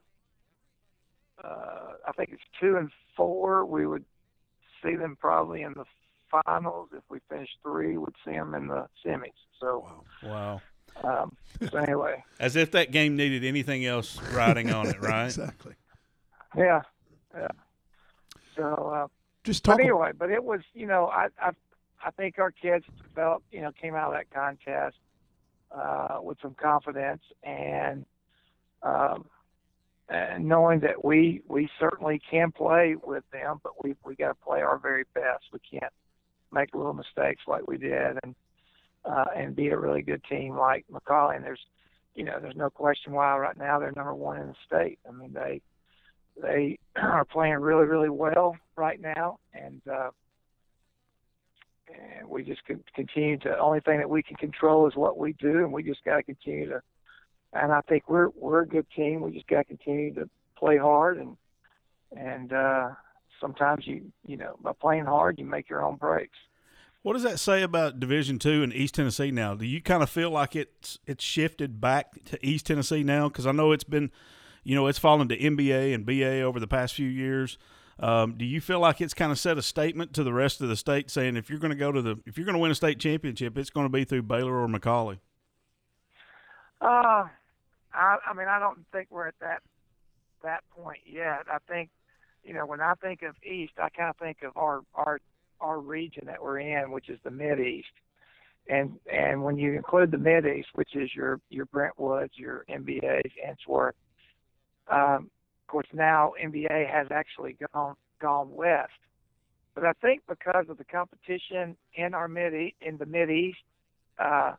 [1.44, 3.66] uh, I think it's two and four.
[3.66, 4.06] We would
[4.86, 5.86] see them probably in the
[6.30, 6.90] finals.
[6.94, 9.32] If we finish three, we'd see them in the semis.
[9.60, 10.62] So wow.
[11.04, 11.36] Um,
[11.70, 15.26] so anyway, as if that game needed anything else riding on it, right?
[15.26, 15.74] exactly.
[16.56, 16.82] Yeah,
[17.36, 17.48] yeah.
[18.56, 19.08] So uh,
[19.44, 19.78] just talk.
[19.78, 21.52] But anyway, but it was you know I I
[22.04, 24.98] I think our kids developed you know came out of that contest
[25.72, 28.06] uh, with some confidence and
[28.84, 29.26] um,
[30.10, 34.46] and knowing that we we certainly can play with them, but we we got to
[34.46, 35.46] play our very best.
[35.52, 35.92] We can't
[36.52, 38.36] make little mistakes like we did, and
[39.04, 41.36] uh, and be a really good team like McCallie.
[41.36, 41.60] And there's
[42.14, 45.00] you know there's no question why right now they're number one in the state.
[45.08, 45.62] I mean they
[46.40, 50.12] they are playing really really well right now, and uh,
[51.88, 52.62] and we just
[52.94, 53.58] continue to.
[53.58, 56.24] Only thing that we can control is what we do, and we just got to
[56.24, 56.82] continue to
[57.56, 59.22] and I think we're we're a good team.
[59.22, 61.38] We just got to continue to play hard and
[62.16, 62.90] and uh,
[63.40, 66.38] sometimes you you know by playing hard you make your own breaks.
[67.02, 69.54] What does that say about Division Two in East Tennessee now?
[69.54, 73.30] Do you kind of feel like it's it's shifted back to East Tennessee now?
[73.30, 74.12] Because I know it's been,
[74.64, 77.58] you know, it's fallen to MBA and BA over the past few years.
[77.98, 80.68] Um, do you feel like it's kind of set a statement to the rest of
[80.68, 82.72] the state saying if you're going to go to the if you're going to win
[82.72, 85.20] a state championship, it's going to be through Baylor or McCallie?
[86.82, 87.26] Uh,
[87.96, 89.62] I, I mean, I don't think we're at that
[90.44, 91.46] that point yet.
[91.52, 91.90] I think,
[92.44, 95.20] you know, when I think of East, I kind of think of our our
[95.60, 97.88] our region that we're in, which is the Mid East,
[98.68, 103.32] and and when you include the Mid East, which is your your Brentwoods, your MBAs,
[103.46, 103.94] Ensworth,
[104.90, 105.30] um,
[105.64, 108.92] of course now MBA has actually gone gone west.
[109.74, 113.60] But I think because of the competition in our mid in the Mid East,
[114.18, 114.54] uh,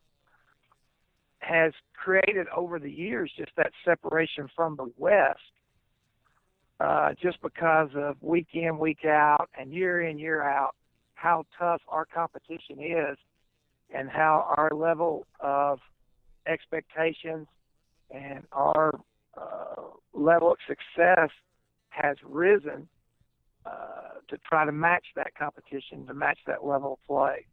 [1.38, 5.38] has created over the years just that separation from the West,
[6.81, 10.75] uh, just because of week in, week out, and year in, year out,
[11.14, 13.16] how tough our competition is,
[13.94, 15.79] and how our level of
[16.46, 17.46] expectations
[18.11, 18.99] and our
[19.37, 21.31] uh, level of success
[21.88, 22.88] has risen
[23.64, 27.46] uh, to try to match that competition, to match that level of play.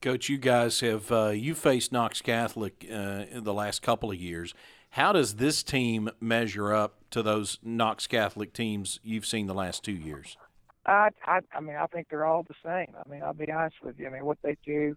[0.00, 4.16] Coach, you guys have uh, you faced Knox Catholic uh, in the last couple of
[4.16, 4.54] years.
[4.90, 9.84] How does this team measure up to those Knox Catholic teams you've seen the last
[9.84, 10.38] two years?
[10.86, 12.94] I, I, I mean, I think they're all the same.
[12.96, 14.06] I mean, I'll be honest with you.
[14.06, 14.96] I mean, what they do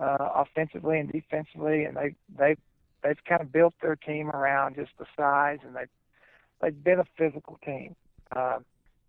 [0.00, 2.54] uh, offensively and defensively, and they they
[3.02, 5.86] they've kind of built their team around just the size, and they
[6.60, 7.96] they've been a physical team,
[8.36, 8.60] uh,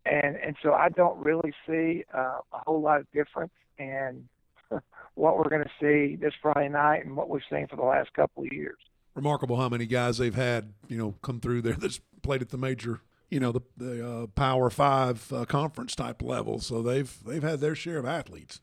[0.07, 4.27] and and so I don't really see uh, a whole lot of difference in
[5.15, 8.13] what we're going to see this Friday night and what we've seen for the last
[8.13, 8.77] couple of years.
[9.15, 12.57] Remarkable how many guys they've had, you know, come through there that's played at the
[12.57, 16.59] major, you know, the the uh, Power Five uh, conference type level.
[16.59, 18.61] So they've they've had their share of athletes.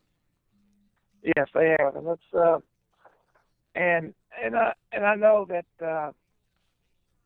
[1.22, 2.58] Yes, they have, and that's uh,
[3.74, 6.12] and and I and I know that uh,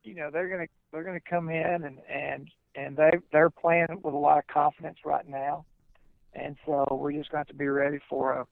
[0.03, 4.15] you know they're gonna they're gonna come in and and and they they're playing with
[4.15, 5.65] a lot of confidence right now,
[6.35, 8.47] and so we're just going to, to be ready for a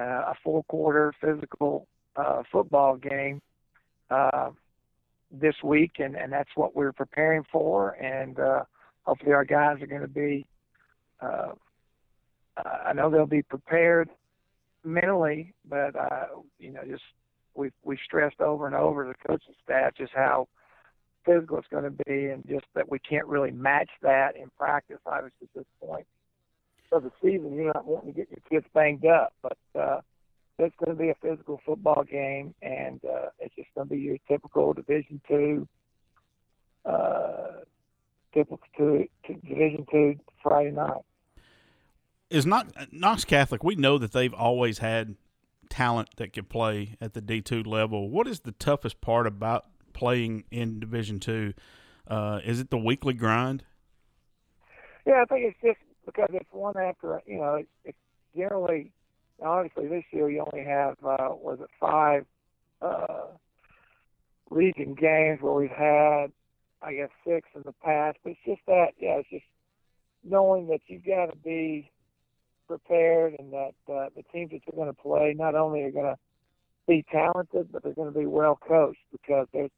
[0.00, 1.86] uh, a full quarter physical
[2.16, 3.40] uh, football game
[4.10, 4.50] uh,
[5.30, 8.62] this week, and and that's what we're preparing for, and uh,
[9.02, 10.46] hopefully our guys are going to be.
[11.20, 11.52] Uh,
[12.56, 14.08] I know they'll be prepared
[14.84, 16.26] mentally, but uh,
[16.58, 17.02] you know, just
[17.54, 20.48] we we stressed over and over the coaching staff just how
[21.26, 24.98] physical it's going to be, and just that we can't really match that in practice.
[25.06, 26.06] Obviously, at this point
[26.92, 30.00] of the season, you're not wanting to get your kids banged up, but uh,
[30.58, 34.00] it's going to be a physical football game, and uh, it's just going to be
[34.00, 35.68] your typical Division two,
[36.84, 37.62] uh,
[38.34, 41.02] typical two, Division two Friday night
[42.30, 43.62] is not Knox Catholic.
[43.62, 45.16] We know that they've always had
[45.68, 48.08] talent that could play at the D two level.
[48.08, 51.52] What is the toughest part about playing in Division two?
[52.06, 53.64] Uh, is it the weekly grind?
[55.06, 55.78] Yeah, I think it's just
[56.14, 57.98] because it's one after you know it's, it's
[58.36, 58.92] generally
[59.42, 62.24] obviously this year you only have uh, was it five
[62.82, 63.26] uh,
[64.50, 66.26] region games where we've had
[66.82, 69.44] I guess six in the past, but it's just that yeah, it's just
[70.24, 71.90] knowing that you've got to be
[72.66, 76.14] prepared and that uh, the teams that you're going to play not only are going
[76.14, 76.18] to
[76.86, 79.70] be talented, but they're going to be well coached because there's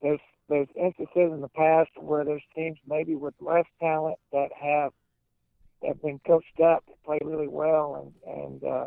[0.00, 4.92] there's there's instances in the past where there's teams maybe with less talent that have
[5.86, 8.86] have been coached up to play really well and and uh,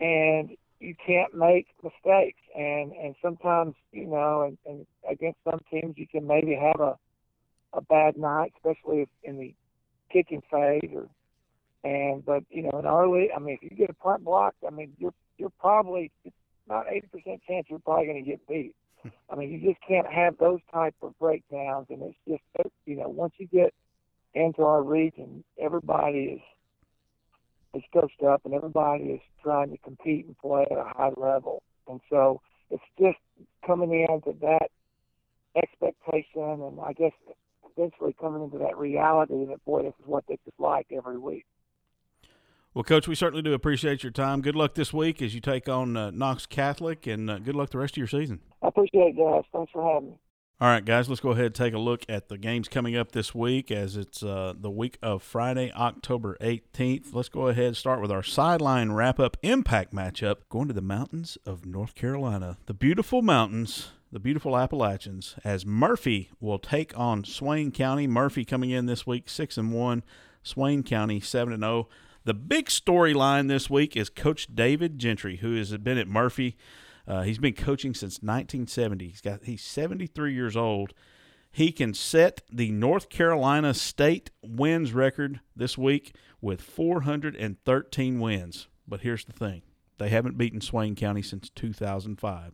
[0.00, 5.94] and you can't make mistakes and and sometimes you know and, and against some teams
[5.96, 6.96] you can maybe have a
[7.72, 9.54] a bad night, especially if in the
[10.10, 11.08] kicking phase or
[11.84, 14.54] and but you know, in our league, I mean, if you get a punt block,
[14.66, 16.34] I mean, you're you're probably it's
[16.68, 18.74] not eighty percent chance you're probably going to get beat.
[19.30, 23.08] I mean, you just can't have those type of breakdowns, and it's just you know,
[23.08, 23.72] once you get
[24.38, 26.40] into our region, everybody is
[27.74, 31.62] is coached up, and everybody is trying to compete and play at a high level,
[31.86, 33.18] and so it's just
[33.66, 34.70] coming into that
[35.54, 37.12] expectation, and I guess
[37.76, 41.44] eventually coming into that reality that boy, this is what this is like every week.
[42.74, 44.40] Well, Coach, we certainly do appreciate your time.
[44.40, 47.70] Good luck this week as you take on uh, Knox Catholic, and uh, good luck
[47.70, 48.40] the rest of your season.
[48.62, 49.42] I appreciate it, guys.
[49.52, 50.16] Thanks for having me.
[50.60, 53.12] All right, guys, let's go ahead and take a look at the games coming up
[53.12, 57.14] this week as it's uh, the week of Friday, October 18th.
[57.14, 60.80] Let's go ahead and start with our sideline wrap up impact matchup going to the
[60.80, 62.58] mountains of North Carolina.
[62.66, 68.08] The beautiful mountains, the beautiful Appalachians, as Murphy will take on Swain County.
[68.08, 70.02] Murphy coming in this week 6 and 1,
[70.42, 71.88] Swain County 7 and 0.
[72.24, 76.56] The big storyline this week is Coach David Gentry, who has been at Murphy.
[77.08, 79.08] Uh, he's been coaching since 1970.
[79.08, 80.92] He's got he's 73 years old.
[81.50, 88.68] He can set the North Carolina state wins record this week with 413 wins.
[88.86, 89.62] But here's the thing:
[89.96, 92.52] they haven't beaten Swain County since 2005.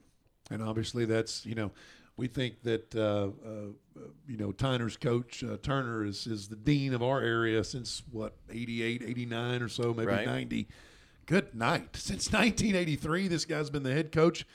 [0.51, 1.73] And obviously, that's you know
[2.17, 6.95] we think that uh, uh, you know Tyner's coach uh, Turner is is the dean
[6.95, 10.27] of our area since what 88, 89 or so, maybe Right.
[10.27, 10.69] 90.
[11.27, 11.91] Good night.
[11.97, 14.47] Since 1983, this guy's been the head coach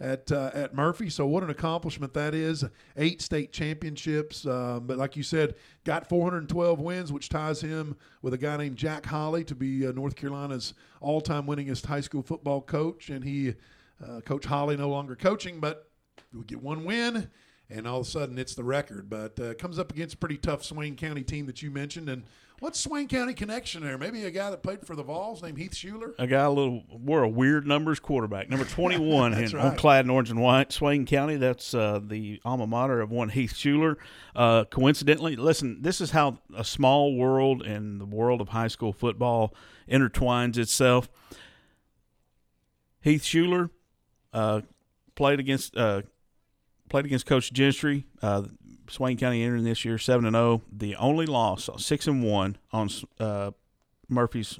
[0.00, 1.08] at uh, at Murphy.
[1.10, 2.64] So what an accomplishment that is!
[2.96, 8.34] Eight state championships, um, but like you said, got 412 wins, which ties him with
[8.34, 12.60] a guy named Jack Holley to be uh, North Carolina's all-time winningest high school football
[12.60, 13.10] coach.
[13.10, 13.54] And he,
[14.04, 15.88] uh, Coach Holley, no longer coaching, but
[16.32, 17.30] we get one win,
[17.70, 19.08] and all of a sudden it's the record.
[19.08, 22.08] But uh, comes up against a pretty tough Swain County team that you mentioned.
[22.08, 22.24] And
[22.60, 23.98] what's Swain County connection there?
[23.98, 26.14] Maybe a guy that played for the Vols named Heath Shuler.
[26.18, 29.54] A guy a little wore a weird numbers quarterback, number 21 right.
[29.54, 30.72] on clad in orange and white.
[30.72, 33.96] Swain County, that's uh, the alma mater of one Heath Shuler.
[34.34, 38.92] Uh, coincidentally, listen, this is how a small world and the world of high school
[38.92, 39.54] football
[39.90, 41.08] intertwines itself.
[43.00, 43.70] Heath Shuler
[44.32, 44.62] uh,
[45.14, 46.02] played against uh,
[46.88, 48.06] played against Coach Gentry.
[48.88, 50.62] Swain County entering this year seven and zero.
[50.70, 53.52] The only loss, six and one on uh,
[54.08, 54.58] Murphy's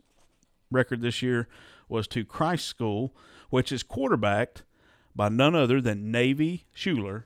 [0.70, 1.48] record this year
[1.88, 3.14] was to Christ School,
[3.50, 4.62] which is quarterbacked
[5.14, 7.24] by none other than Navy Shuler,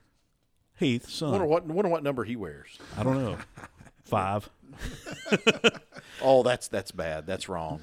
[0.79, 1.49] Heath's Wonder son.
[1.49, 2.79] what wonder what number he wears.
[2.97, 3.39] I don't know.
[4.05, 4.49] Five.
[6.21, 7.27] Oh, that's that's bad.
[7.27, 7.81] That's wrong.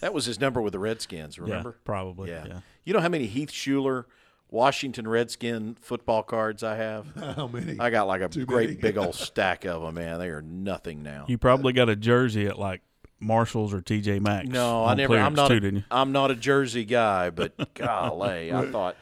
[0.00, 1.38] that was his number with the Redskins.
[1.38, 1.70] Remember?
[1.70, 2.30] Yeah, probably.
[2.30, 2.46] Yeah.
[2.46, 2.60] yeah.
[2.84, 4.04] You know how many Heath Shuler
[4.50, 7.06] Washington Redskin football cards I have?
[7.36, 7.78] How many?
[7.78, 8.80] I got like a Too great many.
[8.80, 10.18] big old stack of them, man.
[10.18, 11.26] They are nothing now.
[11.28, 12.80] You probably got a jersey at like
[13.20, 14.48] Marshalls or TJ Maxx.
[14.48, 15.18] no, I never.
[15.18, 15.48] I'm not.
[15.48, 15.84] too, A, didn't you?
[15.90, 18.96] I'm not a jersey guy, but golly, I thought,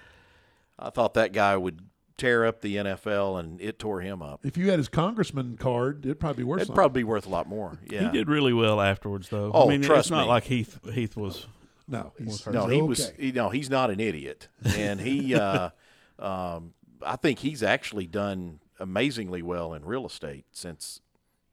[0.79, 1.81] I thought that guy would
[2.17, 4.41] tear up the NFL, and it tore him up.
[4.43, 6.77] If you had his congressman card, it'd probably be worth It'd something.
[6.77, 7.79] probably be worth a lot more.
[7.91, 8.07] Yeah.
[8.11, 9.51] He did really well afterwards, though.
[9.53, 10.29] Oh, I mean, trust it's not me.
[10.29, 10.79] like Heath.
[10.95, 11.47] Heath was.
[11.89, 12.83] No, he's, No, he okay.
[12.83, 13.13] was.
[13.19, 15.35] He, no, he's not an idiot, and he.
[15.37, 15.71] uh,
[16.19, 21.01] um, I think he's actually done amazingly well in real estate since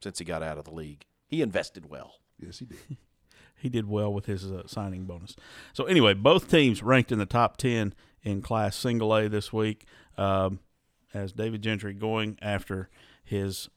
[0.01, 1.05] since he got out of the league.
[1.27, 2.15] He invested well.
[2.39, 2.77] Yes, he did.
[3.55, 5.37] He did well with his uh, signing bonus.
[5.71, 9.85] So anyway, both teams ranked in the top ten in Class Single A this week.
[10.17, 10.59] Um,
[11.13, 12.89] as David Gentry going after
[13.23, 13.69] his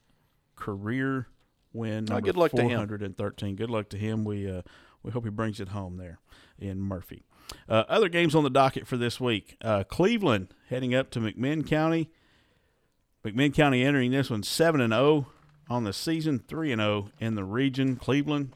[0.56, 1.28] career
[1.72, 2.70] win, number good luck to him.
[2.70, 3.54] 413.
[3.54, 4.24] Good luck to him.
[4.24, 4.62] We uh,
[5.04, 6.18] we hope he brings it home there
[6.58, 7.24] in Murphy.
[7.68, 11.66] Uh, other games on the docket for this week: uh, Cleveland heading up to McMinn
[11.66, 12.10] County.
[13.24, 15.26] McMinn County entering this one seven and zero
[15.68, 17.96] on the season, three and zero in the region.
[17.96, 18.52] Cleveland,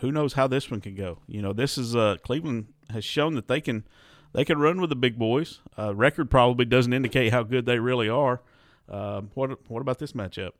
[0.00, 1.18] who knows how this one can go?
[1.26, 3.84] You know, this is uh, Cleveland has shown that they can
[4.32, 5.60] they can run with the big boys.
[5.78, 8.40] Uh, record probably doesn't indicate how good they really are.
[8.88, 10.52] Um, what what about this matchup?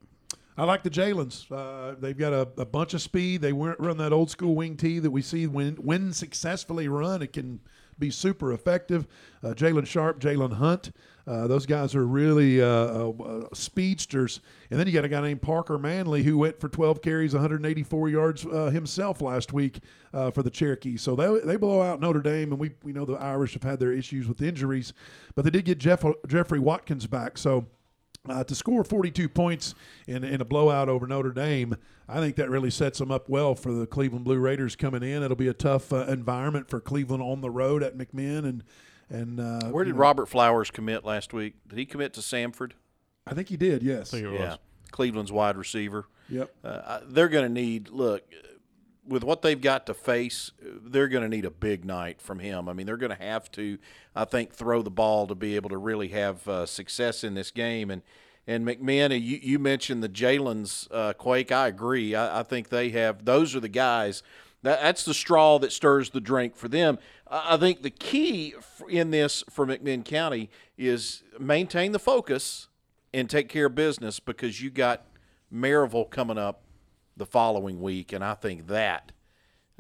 [0.57, 1.51] I like the Jalen's.
[1.51, 3.41] Uh, they've got a, a bunch of speed.
[3.41, 7.23] They run that old school wing tee that we see when when successfully run.
[7.23, 7.61] It can
[7.99, 9.07] be super effective.
[9.43, 10.93] Uh, Jalen Sharp, Jalen Hunt,
[11.27, 14.41] uh, those guys are really uh, uh, uh, speedsters.
[14.71, 18.09] And then you got a guy named Parker Manley who went for 12 carries, 184
[18.09, 19.81] yards himself last week
[20.12, 20.97] for the Cherokee.
[20.97, 23.79] So they, they blow out Notre Dame, and we we know the Irish have had
[23.79, 24.93] their issues with injuries,
[25.35, 27.38] but they did get Jeff, Jeffrey Watkins back.
[27.38, 27.67] So.
[28.29, 29.75] Uh, to score 42 points
[30.07, 31.75] in, in a blowout over Notre Dame,
[32.09, 35.25] I think that really sets them up well for the Cleveland Blue Raiders coming in.
[35.25, 38.63] It'll be a tough uh, environment for Cleveland on the road at McMinn, and
[39.11, 41.55] and uh, Where you did know, Robert Flowers commit last week?
[41.67, 42.73] Did he commit to Samford?
[43.27, 43.83] I think he did.
[43.83, 44.13] Yes.
[44.13, 44.39] think it was.
[44.39, 44.57] Yeah,
[44.93, 46.07] Cleveland's wide receiver.
[46.29, 46.55] Yep.
[46.63, 48.23] Uh, they're going to need look
[49.07, 50.53] with what they've got to face.
[50.61, 52.69] They're going to need a big night from him.
[52.69, 53.79] I mean, they're going to have to,
[54.15, 57.51] I think, throw the ball to be able to really have uh, success in this
[57.51, 57.91] game.
[57.91, 58.03] And
[58.47, 61.53] and McMahon, you, you mentioned the Jalen's uh, Quake.
[61.53, 62.15] I agree.
[62.15, 63.25] I, I think they have.
[63.25, 64.23] Those are the guys.
[64.62, 66.99] That, that's the straw that stirs the drink for them.
[67.29, 68.55] I, I think the key
[68.88, 72.69] in this for McMinn County is maintain the focus
[73.15, 75.05] and take care of business because you got
[75.53, 76.62] Maryville coming up
[77.16, 79.12] the following week, and I think that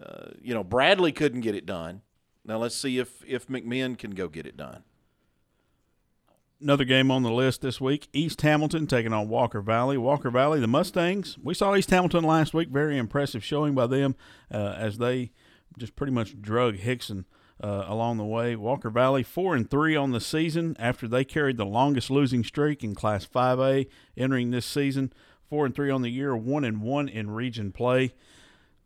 [0.02, 2.02] uh, you know Bradley couldn't get it done.
[2.44, 4.82] Now let's see if if McMinn can go get it done.
[6.60, 9.98] Another game on the list this week: East Hamilton taking on Walker Valley.
[9.98, 11.38] Walker Valley, the Mustangs.
[11.42, 12.68] We saw East Hamilton last week.
[12.68, 14.14] Very impressive showing by them
[14.52, 15.32] uh, as they
[15.78, 17.24] just pretty much drug Hickson
[17.62, 18.56] uh, along the way.
[18.56, 22.82] Walker Valley four and three on the season after they carried the longest losing streak
[22.82, 25.12] in Class 5A entering this season.
[25.52, 28.14] Four and three on the year, one and one in region play.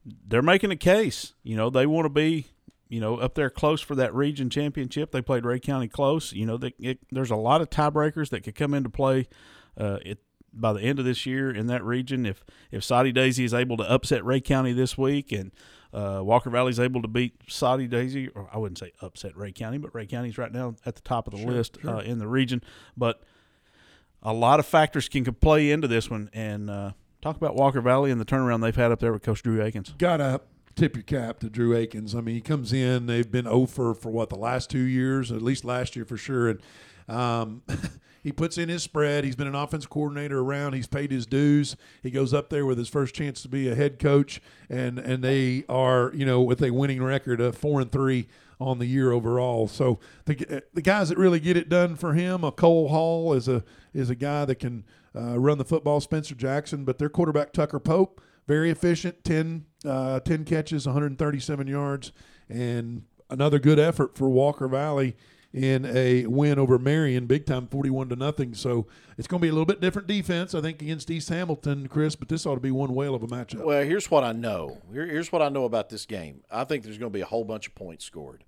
[0.05, 1.33] They're making a case.
[1.45, 2.47] You know they want to be
[2.89, 5.11] you know, up there close for that region championship.
[5.11, 6.33] They played Rhea County close.
[6.33, 9.29] You know, they, it, there's a lot of tiebreakers that could come into play
[9.77, 10.19] uh, it,
[10.53, 12.27] by the end of this year in that region.
[12.27, 15.53] If if Soddy Daisy is able to upset Rhea County this week and
[15.93, 19.53] uh, Walker Valley is able to beat Soddy Daisy, or I wouldn't say upset Rhea
[19.53, 22.29] County, but Rhea County's right now at the top of the list Uh, in the
[22.29, 22.63] region.
[22.97, 23.23] But
[24.23, 26.31] a lot of factors can play into this one.
[26.33, 29.43] And uh, talk about Walker Valley and the turnaround they've had up there with Coach
[29.43, 29.95] Drew Akins.
[29.99, 30.41] Gotta
[30.75, 32.15] tip your cap to Drew Akins.
[32.15, 33.07] I mean, he comes in.
[33.07, 36.51] They've been over for what the last two years, at least last year for sure.
[36.51, 36.61] And
[37.09, 37.63] um,
[38.23, 39.25] he puts in his spread.
[39.25, 40.75] He's been an offense coordinator around.
[40.75, 41.77] He's paid his dues.
[42.03, 45.25] He goes up there with his first chance to be a head coach, and and
[45.25, 49.13] they are you know with a winning record of four and three on the year
[49.13, 49.69] overall.
[49.69, 53.49] So the the guys that really get it done for him, a Cole Hall is
[53.49, 56.01] a is a guy that can uh, run the football.
[56.01, 62.13] Spencer Jackson, but their quarterback Tucker Pope very efficient 10, uh, 10 catches 137 yards
[62.49, 65.17] and another good effort for walker valley
[65.57, 68.87] in a win over marion big time 41 to nothing so
[69.17, 72.15] it's going to be a little bit different defense i think against east hamilton chris
[72.15, 74.77] but this ought to be one whale of a matchup Well, here's what I know.
[74.93, 76.43] Here, here's what I know about this game.
[76.51, 78.45] I think there's going to be a whole bunch of points scored.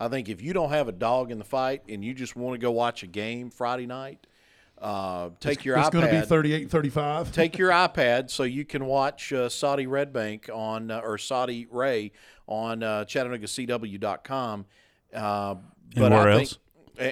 [0.00, 2.54] I think if you don't have a dog in the fight and you just want
[2.54, 4.26] to go watch a game Friday night,
[4.80, 5.92] Uh, take your It's iPad.
[5.92, 7.32] going to be 38 35.
[7.42, 11.66] take your iPad so you can watch uh, Soddy Red Bank on uh, or Soddy
[11.70, 12.10] Rhea
[12.48, 14.66] on uh, ChattanoogaCW.com.
[15.96, 16.50] Uh, but where I else?
[16.50, 16.62] think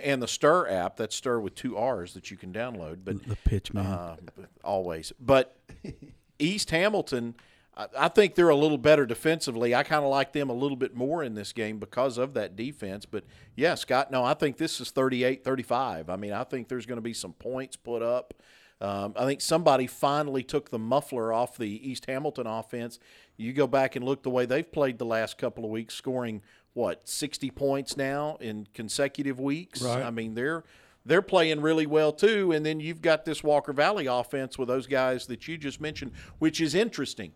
[0.04, 0.96] and the Stir app.
[0.96, 2.98] That's Stir with two R's that you can download.
[3.04, 3.86] But The pitch man.
[3.86, 4.16] uh,
[4.64, 5.12] always.
[5.20, 5.56] But
[6.38, 7.34] East Hamilton,
[7.76, 9.74] I, I think they're a little better defensively.
[9.74, 12.56] I kind of like them a little bit more in this game because of that
[12.56, 13.06] defense.
[13.06, 13.24] But
[13.54, 16.10] yeah, Scott, no, I think this is 38 35.
[16.10, 18.34] I mean, I think there's going to be some points put up.
[18.78, 22.98] Um, I think somebody finally took the muffler off the East Hamilton offense.
[23.38, 26.42] You go back and look the way they've played the last couple of weeks, scoring
[26.76, 29.80] what 60 points now in consecutive weeks.
[29.80, 30.02] Right.
[30.02, 30.62] I mean, they're
[31.06, 32.52] they're playing really well too.
[32.52, 36.12] And then you've got this Walker Valley offense with those guys that you just mentioned,
[36.38, 37.32] which is interesting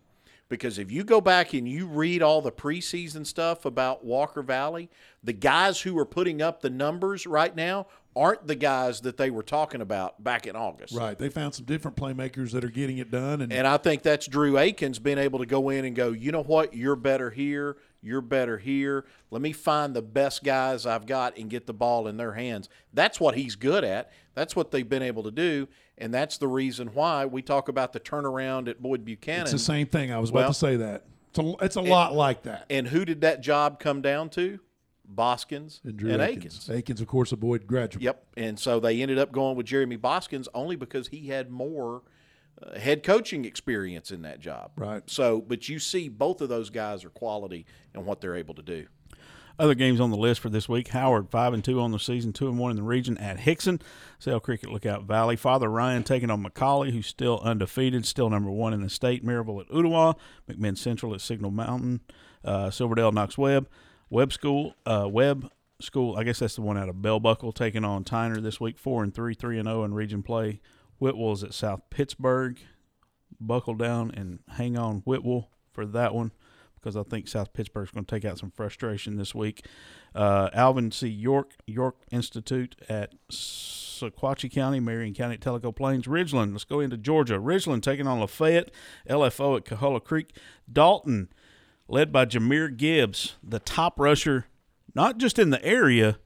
[0.47, 4.89] because if you go back and you read all the preseason stuff about Walker Valley,
[5.23, 9.29] the guys who are putting up the numbers right now aren't the guys that they
[9.31, 10.93] were talking about back in August.
[10.93, 11.17] Right.
[11.17, 13.41] They found some different playmakers that are getting it done.
[13.41, 16.33] And, And I think that's Drew Aikens being able to go in and go, you
[16.33, 19.05] know what, you're better here, you're better here.
[19.29, 22.67] Let me find the best guys I've got and get the ball in their hands.
[22.93, 24.11] That's what he's good at.
[24.33, 25.67] That's what they've been able to do.
[25.97, 29.43] And that's the reason why we talk about the turnaround at Boyd Buchanan.
[29.43, 30.11] it's the same thing.
[30.11, 31.05] I was about to say that.
[31.29, 32.65] It's a, it's a lot like that.
[32.69, 34.59] And who did that job come down to?
[35.05, 36.69] Boskins And and, Drew Aikens.
[36.69, 38.03] Aikens, of course, a Boyd graduate.
[38.03, 38.25] Yep.
[38.37, 42.03] And so they ended up going with Jeremy Boskins only because he had more
[42.61, 44.71] uh, head coaching experience in that job.
[44.75, 45.03] Right.
[45.09, 48.61] So, but you see, both of those guys are quality in what they're able to
[48.61, 48.87] do.
[49.59, 52.33] Other games on the list for this week: Howard five and two on the season,
[52.33, 53.79] two and one in the region at Hickson.
[54.17, 55.35] Sale Creek at Lookout Valley.
[55.35, 59.23] Father Ryan taking on McCallie, who's still undefeated, still number one in the state.
[59.23, 60.13] Maryville at Ottawa,
[60.49, 62.01] McMinn Central at Signal Mountain,
[62.43, 63.69] uh, Silverdale Knox Webb,
[64.09, 66.15] Webb School, uh, Webb School.
[66.17, 69.03] I guess that's the one out of Bell Buckle taking on Tyner this week, four
[69.03, 70.59] and three, three and zero in region play.
[71.01, 72.59] Whitwell is at South Pittsburgh.
[73.39, 76.31] Buckle down and hang on Whitwell for that one
[76.75, 79.65] because I think South Pittsburgh's going to take out some frustration this week.
[80.13, 81.07] Uh, Alvin C.
[81.07, 86.51] York, York Institute at Sequatchie County, Marion County at Tellico Plains, Ridgeland.
[86.51, 87.39] Let's go into Georgia.
[87.39, 88.69] Ridgeland taking on Lafayette,
[89.09, 90.35] LFO at Coahulla Creek,
[90.71, 91.29] Dalton,
[91.87, 94.45] led by Jahmyr Gibbs, the top rusher,
[94.93, 96.19] not just in the area,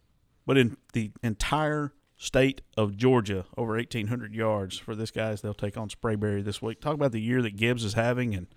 [0.45, 1.93] but in the entire
[2.25, 5.41] state of Georgia, over 1,800 yards for this guys.
[5.41, 6.81] They'll take on Sprayberry this week.
[6.81, 8.47] Talk about the year that Gibbs is having and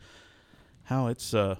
[0.84, 1.56] how it's uh,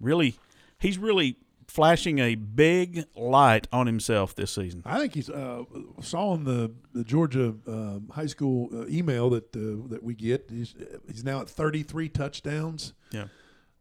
[0.00, 0.36] really
[0.78, 1.36] he's really
[1.66, 4.82] flashing a big light on himself this season.
[4.86, 5.64] I think he's uh,
[6.00, 10.48] saw in the the Georgia um, high school uh, email that uh, that we get.
[10.50, 10.74] He's
[11.06, 12.94] he's now at 33 touchdowns.
[13.10, 13.26] Yeah.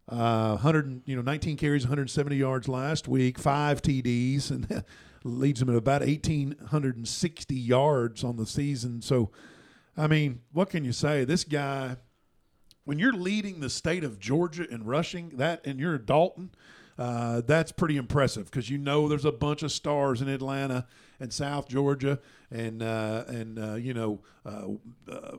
[0.09, 4.65] Uh, 100, you know, 19 carries, 170 yards last week, five TDs, and
[5.23, 9.01] leads him at about 1,860 yards on the season.
[9.01, 9.31] So,
[9.95, 11.25] I mean, what can you say?
[11.25, 11.97] This guy,
[12.85, 16.51] when you're leading the state of Georgia in rushing, that and you're a Dalton,
[16.97, 20.87] uh, that's pretty impressive because you know there's a bunch of stars in Atlanta
[21.19, 24.67] and South Georgia and uh, and uh, you know uh,
[25.11, 25.37] uh,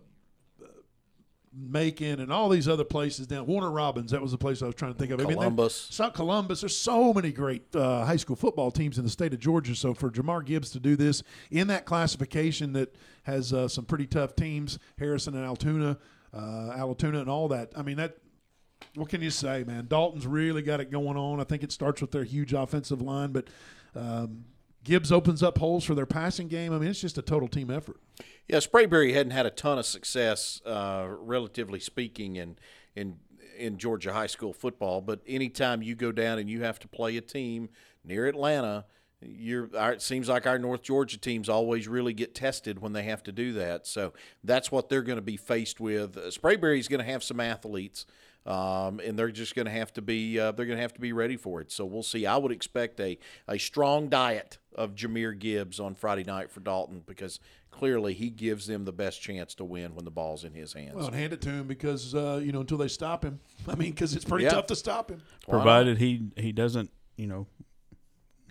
[1.52, 3.46] Macon and all these other places down.
[3.46, 5.20] Warner Robins, that was the place I was trying to think of.
[5.20, 5.88] I mean, Columbus.
[5.90, 6.60] South Columbus.
[6.60, 9.74] There's so many great uh, high school football teams in the state of Georgia.
[9.74, 12.94] So for Jahmyr Gibbs to do this in that classification that
[13.24, 15.98] has uh, some pretty tough teams, Harrison and Allatoona,
[16.32, 16.38] uh,
[16.76, 17.72] Allatoona, and all that.
[17.76, 18.16] I mean that.
[18.94, 19.86] What can you say, man?
[19.88, 21.40] Dalton's really got it going on.
[21.40, 23.48] I think it starts with their huge offensive line, but
[23.96, 24.44] um,
[24.88, 26.72] Gibbs opens up holes for their passing game.
[26.72, 28.00] I mean, it's just a total team effort.
[28.48, 32.56] Yeah, Sprayberry hadn't had a ton of success, uh, relatively speaking, in
[32.96, 33.18] in
[33.58, 35.02] in Georgia high school football.
[35.02, 37.68] But anytime you go down and you have to play a team
[38.02, 38.86] near Atlanta,
[39.20, 39.68] you're.
[39.74, 43.32] It seems like our North Georgia teams always really get tested when they have to
[43.32, 43.86] do that.
[43.86, 46.16] So that's what they're going to be faced with.
[46.16, 48.06] Uh, Sprayberry's going to have some athletes.
[48.46, 51.00] Um, and they're just going to have to be uh, they're going to have to
[51.00, 51.70] be ready for it.
[51.70, 52.24] So we'll see.
[52.24, 57.02] I would expect a a strong diet of Jahmyr Gibbs on Friday night for Dalton
[57.06, 60.72] because clearly he gives them the best chance to win when the ball's in his
[60.72, 60.94] hands.
[60.94, 63.40] Well, and hand it to him because uh, you know until they stop him.
[63.68, 64.50] I mean, because it's pretty Yeah.
[64.52, 65.20] tough to stop him.
[65.46, 67.46] Provided he he doesn't, you know,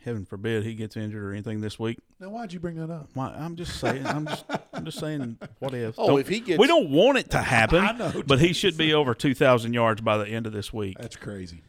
[0.04, 1.98] heaven forbid he gets injured or anything this week.
[2.20, 3.10] Now, why'd you bring that up?
[3.14, 4.06] Why, I'm just saying.
[4.06, 5.96] I'm just I'm just saying what if.
[5.98, 7.84] Oh, Don't- if he gets- we don't want it to happen.
[7.84, 10.98] I know, but he should be over 2,000 yards by the end of this week.
[11.00, 11.62] That's crazy.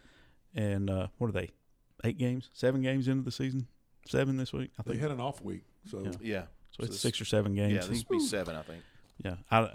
[0.54, 1.50] And uh, what are they?
[2.04, 3.66] Eight games, seven games into the season,
[4.06, 4.70] seven this week.
[4.78, 6.10] I They think had an off week, so Yeah.
[6.20, 6.42] Yeah.
[6.70, 6.80] so.
[6.84, 7.72] It's this- six or seven games.
[7.74, 8.82] Yeah, this will be seven, I think.
[9.24, 9.68] Yeah, I,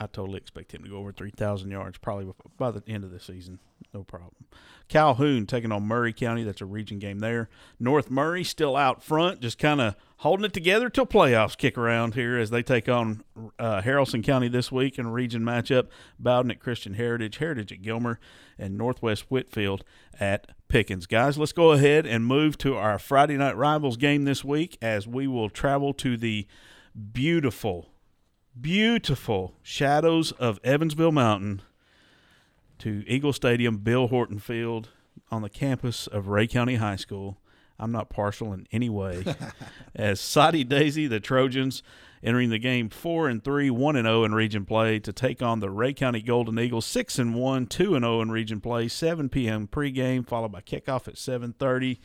[0.00, 3.20] I totally expect him to go over 3,000 yards probably by the end of the
[3.20, 3.58] season.
[3.92, 4.46] No problem.
[4.88, 6.44] Calhoun taking on Murray County.
[6.44, 7.48] That's a region game there.
[7.80, 12.14] North Murray still out front, just kind of holding it together till playoffs kick around
[12.14, 13.22] here as they take on
[13.58, 15.88] uh, Haralson County this week in a region matchup.
[16.18, 18.18] Bowdon at Christian Heritage, Heritage at Gilmer,
[18.58, 19.84] and Northwest Whitfield
[20.18, 21.06] at Pickens.
[21.06, 25.06] Guys, let's go ahead and move to our Friday Night Rivals game this week as
[25.06, 26.46] we will travel to the
[27.12, 27.88] beautiful,
[28.60, 31.62] beautiful shadows of Evensville Mountain
[32.78, 34.90] to Eagle Stadium, Bill Horton Field
[35.30, 37.38] on the campus of Rhea County High School.
[37.78, 39.24] I'm not partial in any way.
[39.94, 41.82] As Soddy Daisy, the Trojans,
[42.22, 45.60] entering the game four and three, one and zero in region play to take on
[45.60, 48.88] the Rhea County Golden Eagles, six and one, two and zero in region play.
[48.88, 49.68] 7 p.m.
[49.68, 51.98] pregame, followed by kickoff at 7:30.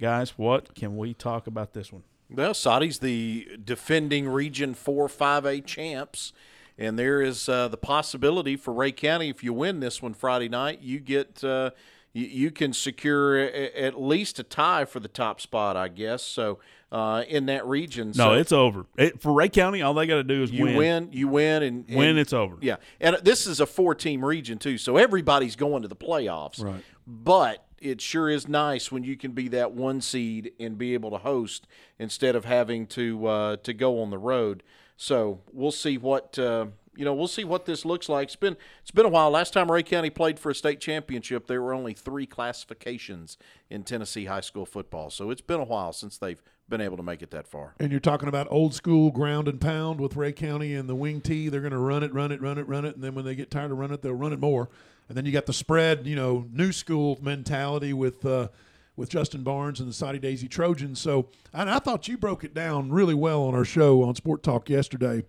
[0.00, 2.02] Guys, what can we talk about this one?
[2.32, 6.32] Well, Soddy's the defending Region 4 5A champs,
[6.78, 10.48] and there is uh, the possibility for Rhea County, if you win this one Friday
[10.48, 11.42] night, you get.
[11.42, 11.70] Uh,
[12.12, 16.22] you, you can secure a, at least a tie for the top spot, I guess.
[16.22, 16.58] So
[16.90, 18.86] uh, in that region, No, so it's over.
[18.96, 20.76] It, for Rhea County, all they got to do is you win.
[20.76, 21.08] win.
[21.12, 22.56] you win, and, and Win, it's over.
[22.60, 26.62] Yeah, and this is a four-team region too, so everybody's going to the playoffs.
[26.62, 26.82] Right.
[27.06, 31.10] But it sure is nice when you can be that one seed and be able
[31.10, 31.66] to host
[31.98, 34.62] instead of having to uh, to go on the road.
[34.96, 37.14] So we'll see what uh, you know.
[37.14, 38.28] We'll see what this looks like.
[38.28, 39.30] It's been it's been a while.
[39.30, 43.38] Last time Rhea County played for a state championship, there were only three classifications
[43.70, 45.08] in Tennessee high school football.
[45.10, 47.74] So it's been a while since they've been able to make it that far.
[47.80, 51.20] And you're talking about old school ground and pound with Rhea County and the wing
[51.20, 51.48] T.
[51.48, 53.34] They're going to run it, run it, run it, run it, and then when they
[53.34, 54.68] get tired of running it, they'll run it more.
[55.10, 58.46] And then you got the spread, you know, new school mentality with uh,
[58.94, 61.00] with Justin Barnes and the Soddy Daisy Trojans.
[61.00, 64.70] So, I thought you broke it down really well on our show on Sport Talk
[64.70, 65.24] yesterday.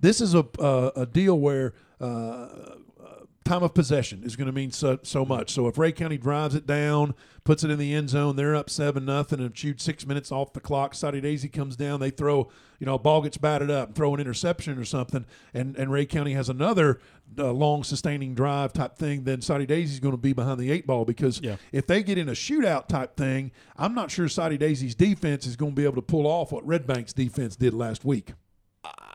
[0.00, 1.74] This is a uh, a deal where.
[2.00, 2.48] Uh,
[3.44, 5.50] time of possession is going to mean so, so much.
[5.50, 7.14] So if Rhea County drives it down,
[7.44, 10.52] puts it in the end zone, they're up seven nothing, and chewed six minutes off
[10.52, 10.94] the clock.
[10.94, 14.14] Soddy Daisy comes down, they throw, you know, a ball gets batted up, and throw
[14.14, 15.24] an interception or something,
[15.54, 17.00] and and Rhea County has another
[17.38, 19.24] uh, long sustaining drive type thing.
[19.24, 21.56] Then Soddy Daisy's going to be behind the eight ball because Yeah.
[21.72, 25.56] if they get in a shootout type thing, I'm not sure Soddy Daisy's defense is
[25.56, 28.32] going to be able to pull off what Red Bank's defense did last week.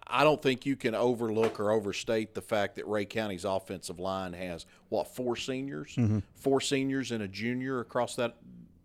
[0.07, 4.34] I don't think you can overlook or overstate the fact that Rhea County's offensive line
[4.34, 6.20] has what four seniors, mm-hmm.
[6.36, 8.36] four seniors and a junior across that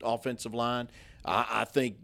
[0.03, 0.89] offensive line.
[1.24, 1.97] I, I think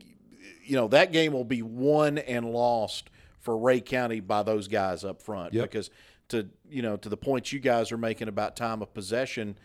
[0.64, 3.11] you know that game will be won and lost
[3.41, 5.70] for Rhea County by those guys up front Yep.
[5.70, 5.91] because
[6.29, 9.59] to you know to the point you guys are making about time of possession.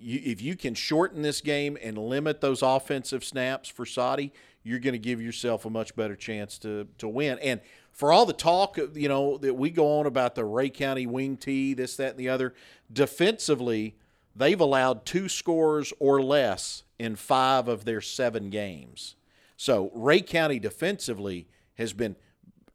[0.00, 4.32] You, if you can shorten this game and limit those offensive snaps for Soddy,
[4.62, 7.38] you're going to give yourself a much better chance to to win.
[7.40, 7.60] And
[7.98, 11.36] for all the talk, you know, that we go on about the Rhea County wing
[11.36, 12.54] T, this, that, and the other,
[12.92, 13.96] defensively,
[14.36, 19.16] they've allowed two scores or less in five of their seven games.
[19.56, 22.14] So Rhea County defensively has been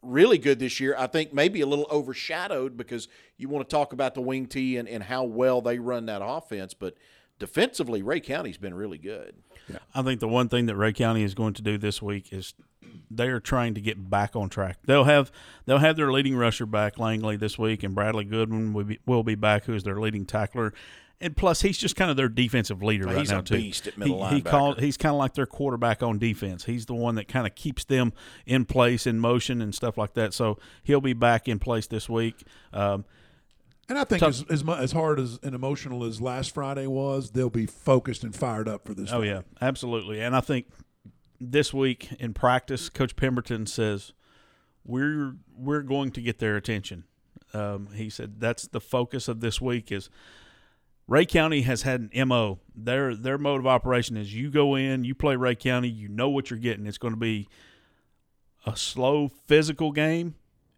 [0.01, 0.93] really good this year.
[0.99, 3.07] I think maybe a little overshadowed because
[3.38, 6.21] you want to talk about the wing T and, and how well they run that
[6.21, 6.97] offense, but
[7.39, 9.36] defensively, Rhea County's been really good.
[9.95, 12.53] I think the one thing that Rhea County is going to do this week is
[13.12, 14.78] they are trying to get back on track.
[14.86, 15.32] They'll have
[15.66, 19.24] they'll have their leading rusher back Langley this week, and Bradley Goodwin will be, will
[19.24, 20.74] be back, who is their leading tackler.
[21.22, 23.56] And plus, he's just kind of their defensive leader right he's now a too.
[23.56, 24.46] beast at middle he, he linebacker.
[24.50, 26.66] called, he's kind of like their quarterback on defense.
[26.66, 28.12] He's the one that kind of keeps them
[28.46, 30.34] in place, in motion, and stuff like that.
[30.34, 32.44] So he'll be back in place this week.
[32.74, 33.06] Um,
[33.88, 36.88] And I think Tough- as as, mu- as hard as and emotional as last Friday
[36.88, 39.10] was, they'll be focused and fired up for this.
[39.10, 39.28] Oh Friday.
[39.30, 40.20] yeah, absolutely.
[40.20, 40.66] And I think
[41.52, 44.14] this week in practice, Coach Pemberton says
[44.86, 47.06] we're we're going to get their attention.
[47.54, 50.10] Um, he said that's the focus of this week is
[51.08, 52.60] Rhea County has had an mo.
[52.76, 56.30] Their their mode of operation is you go in, you play Rhea County, you know
[56.30, 56.88] what you're getting.
[56.88, 57.48] It's going to be
[58.66, 60.36] a slow physical game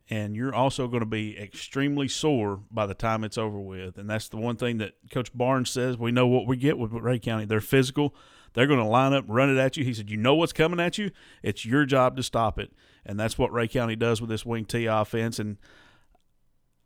[0.09, 3.97] and you're also going to be extremely sore by the time it's over with.
[3.97, 5.97] And that's the one thing that Coach Barnes says.
[5.97, 7.45] We know what we get with Rhea County.
[7.45, 8.13] They're physical.
[8.55, 9.83] They're going to line up, run it at you.
[9.83, 11.11] He said, "You know what's coming at you.
[11.43, 12.73] It's your job to stop it."
[13.05, 15.37] And that's what Rhea County does with this wing T offense.
[15.37, 15.57] And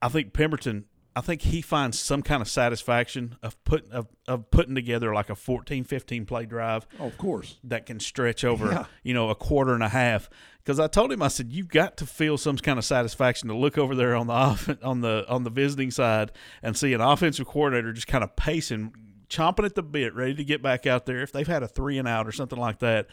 [0.02, 0.86] I think Pemberton.
[1.16, 5.30] I think he finds some kind of satisfaction of putting of, of putting together like
[5.30, 7.58] a 14, 15 play drive Oh, of course.
[7.64, 8.86] that can stretch over, Yeah.
[9.04, 10.30] you know, a quarter and a half.
[10.64, 13.56] Because I told him, I said, you've got to feel some kind of satisfaction to
[13.58, 17.02] look over there on the off- on the on the visiting side and see an
[17.02, 18.94] offensive coordinator just kind of pacing,
[19.30, 21.22] chomping at the bit, ready to get back out there.
[21.22, 23.08] If they've had a three and out or something like that,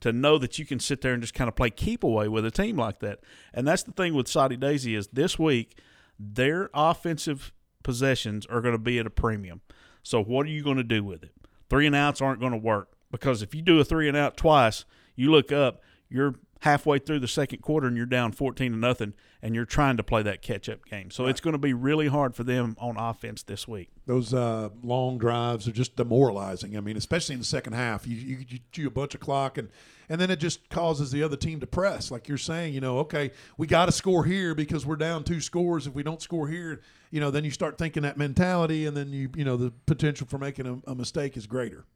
[0.00, 2.44] to know that you can sit there and just kind of play keep away with
[2.44, 3.20] a team like that.
[3.52, 5.78] And that's the thing with Soddy Daisy is this week
[6.18, 7.52] their offensive
[7.82, 9.60] possessions are going to be at a premium.
[10.02, 11.32] So what are you going to do with it?
[11.68, 14.36] Three and outs aren't going to work because if you do a three and out
[14.36, 18.78] twice, you look up, you're halfway through the second quarter and you're down 14 to
[18.78, 21.10] nothing and you're trying to play that catch up game.
[21.10, 23.88] So it's going to be really hard for them on offense this week.
[24.06, 26.76] Those uh, long drives are just demoralizing.
[26.76, 29.58] I mean, especially in the second half, you, you, you chew a bunch of clock
[29.58, 29.68] and
[30.10, 32.10] and then it just causes the other team to press.
[32.10, 35.40] Like you're saying, you know, okay, we got to score here because we're down two
[35.40, 35.86] scores.
[35.86, 36.80] If we don't score here,
[37.12, 40.26] you know, then you start thinking that mentality, and then you you know the potential
[40.26, 41.86] for making a, a mistake is greater.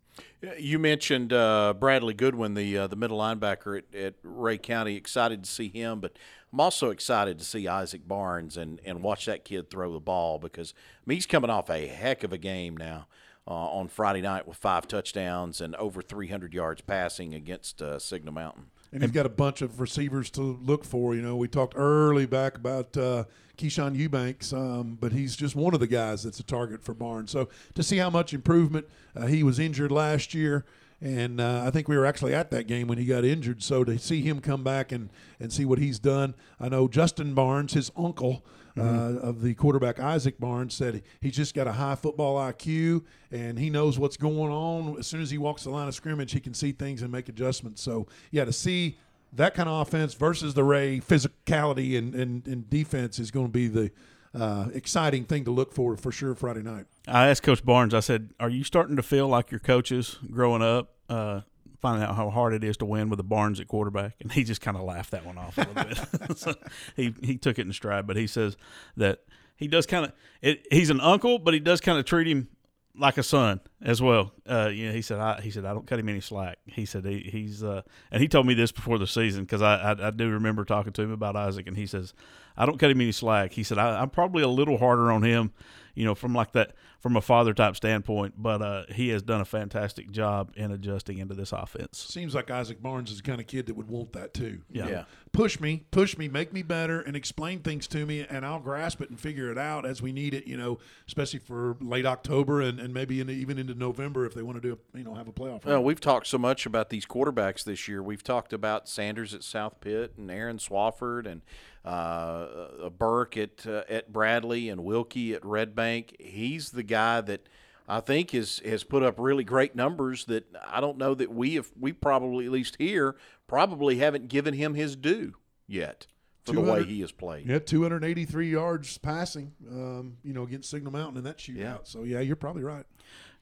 [0.58, 4.96] You mentioned uh, Bradley Goodwin, the uh, the middle linebacker at, at Rhea County.
[4.96, 6.18] Excited to see him, but
[6.52, 10.38] I'm also excited to see Isaac Barnes and, and watch that kid throw the ball
[10.38, 13.08] because I mean, he's coming off a heck of a game now
[13.48, 18.34] uh, on Friday night with five touchdowns and over 300 yards passing against uh, Signal
[18.34, 18.66] Mountain.
[18.95, 21.16] And he's got a bunch of receivers to look for.
[21.16, 23.24] You know, we talked early back about uh,
[23.59, 27.32] Keyshawn Eubanks, um, but he's just one of the guys that's a target for Barnes.
[27.32, 28.86] So to see how much improvement
[29.16, 30.64] uh, he was injured last year,
[31.01, 33.64] and uh, I think we were actually at that game when he got injured.
[33.64, 37.34] So to see him come back and, and see what he's done, I know Justin
[37.34, 38.45] Barnes, his uncle,
[38.77, 39.18] mm-hmm.
[39.18, 43.59] uh, of the quarterback Isaac Barnes said he's just got a high football IQ and
[43.59, 44.99] he knows what's going on.
[44.99, 47.29] As soon as he walks the line of scrimmage, he can see things and make
[47.29, 47.83] adjustments.
[47.83, 48.99] So yeah, to see
[49.33, 53.53] that kind of offense versus the Rhea physicality and, and, and defense is going to
[53.53, 53.91] be the
[54.35, 56.87] uh, exciting thing to look for for sure Friday night.
[57.07, 57.95] I asked Coach Barnes.
[57.95, 61.43] I said, "Are you starting to feel like your coaches growing up?" Uh,
[61.85, 64.43] finding out how hard it is to win with the Barnes at quarterback, and he
[64.43, 66.39] just kind of laughed that one off a little bit.
[66.39, 66.55] so
[66.97, 68.57] he he took it in stride, but he says
[68.97, 69.18] that
[69.55, 72.49] he does kind of he's an uncle, but he does kind of treat him
[72.97, 74.32] like a son as well.
[74.49, 76.59] Uh, you know, he said, I, he said, I don't cut him any slack.
[76.64, 79.74] He said, he, he's, uh, and he told me this before the season because I,
[79.74, 82.14] I, I, do remember talking to him about Isaac, and he says,
[82.57, 83.52] I don't cut him any slack.
[83.52, 85.52] He said, I, I'm probably a little harder on him
[85.94, 88.34] you know, from like that from a father type standpoint.
[88.36, 91.98] But uh, he has done a fantastic job in adjusting into this offense.
[91.98, 94.62] Seems like Isaac Barnes is the kind of kid that would want that too.
[94.70, 94.88] Yeah.
[94.88, 95.05] yeah.
[95.32, 99.00] Push me, push me, make me better, and explain things to me, and I'll grasp
[99.00, 100.46] it and figure it out as we need it.
[100.46, 104.42] You know, especially for late October and, and maybe in, even into November if they
[104.42, 105.64] want to do a, you know have a playoff.
[105.64, 108.02] Well, we've talked so much about these quarterbacks this year.
[108.02, 111.42] We've talked about Sanders at South Pitt and Aaron Swafford and
[111.85, 116.16] uh, Burke at uh, at Bradley and Wilkie at Red Bank.
[116.18, 117.49] He's the guy that
[117.89, 121.55] I think has has put up really great numbers that I don't know that we
[121.57, 123.16] have we probably at least here
[123.47, 125.35] probably haven't given him his due
[125.66, 126.07] yet
[126.45, 127.47] for the way he has played.
[127.47, 131.57] Yeah, 283 yards passing, um, you know, against Signal Mountain in that shootout.
[131.59, 131.76] Yeah.
[131.85, 132.85] So yeah, you're probably right.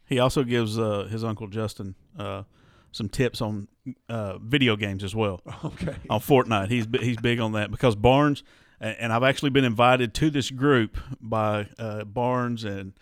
[0.05, 2.43] He also gives uh, his uncle Justin uh,
[2.93, 3.69] some tips on
[4.09, 5.41] uh, video games as well.
[5.65, 5.95] Okay.
[6.11, 8.43] On Fortnite, he's he's big on that because Barnes
[8.83, 12.93] and I've actually been invited to this group by uh, Barnes and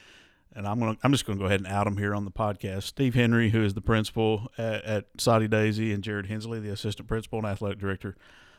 [0.54, 2.82] and I'm gonna I'm just gonna go ahead and out him here on the podcast.
[2.82, 7.08] Steve Henry, who is the principal at, at Soddy Daisy, and Jared Hensley, the assistant
[7.08, 8.16] principal and athletic director.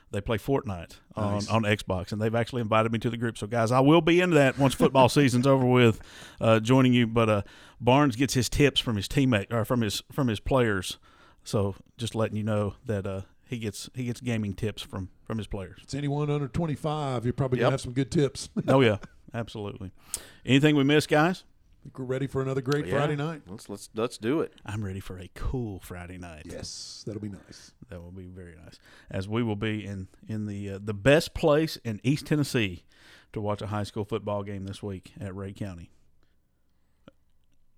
[0.09, 1.47] They play Fortnite nice.
[1.47, 3.37] on, on Xbox, and they've actually invited me to the group.
[3.37, 6.01] So, guys, I will be into that once football season's over with,
[6.41, 7.07] uh, joining you.
[7.07, 7.41] But uh,
[7.79, 10.97] Barnes gets his tips from his teammate or from his from his players
[11.43, 15.37] so just letting you know that uh, he gets he gets gaming tips from from
[15.37, 15.79] his players.
[15.83, 17.25] It's anyone under twenty five.
[17.25, 17.65] You're probably yep.
[17.65, 18.49] gonna have some good tips.
[18.67, 18.97] oh yeah,
[19.33, 19.91] absolutely.
[20.45, 21.43] Anything we missed, guys?
[21.81, 22.95] I think we're ready for another great yeah.
[22.95, 23.41] Friday night.
[23.47, 24.53] Let's let's let's do it.
[24.65, 26.43] I'm ready for a cool Friday night.
[26.45, 27.71] Yes, that'll be nice.
[27.89, 28.79] That will be very nice.
[29.09, 32.85] As we will be in in the uh, the best place in East Tennessee
[33.33, 35.89] to watch a high school football game this week at Rhea County.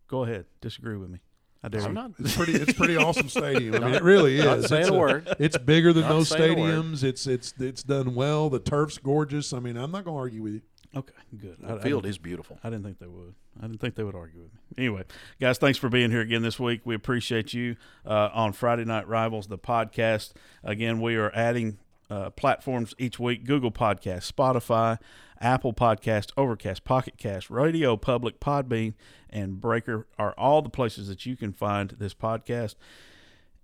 [0.07, 1.21] Go ahead, disagree with me.
[1.63, 2.11] I dare I'm not.
[2.19, 2.53] It's pretty.
[2.53, 3.75] It's pretty awesome stadium.
[3.75, 4.45] I mean, it really is.
[4.45, 5.35] Not saying it's a, word.
[5.39, 7.03] It's bigger than not most stadiums.
[7.03, 8.49] It's it's it's done well.
[8.49, 9.53] The turf's gorgeous.
[9.53, 10.61] I mean, I'm not going to argue with you.
[10.95, 11.57] Okay, good.
[11.59, 12.59] The I, field I is beautiful.
[12.63, 13.33] I didn't think they would.
[13.57, 14.59] I didn't think they would argue with me.
[14.77, 15.03] Anyway,
[15.39, 16.81] guys, thanks for being here again this week.
[16.83, 20.33] We appreciate you uh, on Friday Night Rivals, the podcast.
[20.63, 21.77] Again, we are adding
[22.09, 24.99] uh, platforms each week: Google Podcast, Spotify,
[25.39, 28.93] Apple Podcast, Overcast, Pocket Cast, Radio Public, Podbean,
[29.29, 32.75] and Breaker are all the places that you can find this podcast.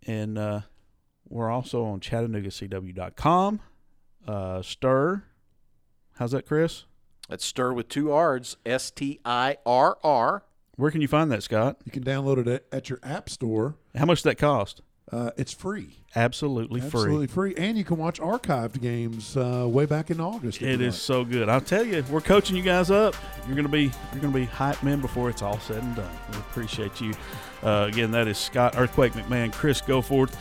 [0.05, 0.61] And uh,
[1.27, 3.61] we're also on ChattanoogaCW.com,
[4.27, 5.23] uh, Stir.
[6.15, 6.85] How's that, Chris?
[7.29, 10.43] That's Stir with two R's, S T I R R.
[10.75, 11.77] Where can you find that, Scott?
[11.85, 13.75] You can download it at your app store.
[13.95, 14.81] How much does that cost?
[15.11, 15.95] Uh, it's free.
[16.15, 16.87] Absolutely, free.
[16.87, 17.53] Absolutely free.
[17.53, 17.63] free.
[17.63, 20.61] And you can watch archived games uh, way back in August.
[20.61, 21.01] It is like.
[21.01, 21.49] so good.
[21.49, 23.15] I'll tell you, we're coaching you guys up.
[23.47, 26.11] You're gonna be you're gonna be hype men before it's all said and done.
[26.31, 27.13] We appreciate you.
[27.63, 30.33] Uh, again, that is Scott Earthquake McMahon, Chris Goforth,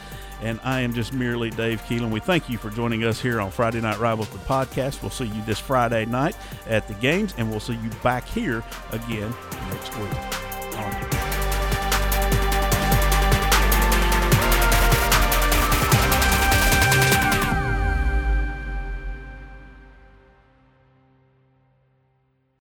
[0.42, 2.10] And I am just merely Dave Keelan.
[2.10, 5.02] We thank you for joining us here on Friday Night Rivals, the podcast.
[5.02, 8.62] We'll see you this Friday night at the games, and we'll see you back here
[8.92, 9.34] again
[9.70, 11.17] next week.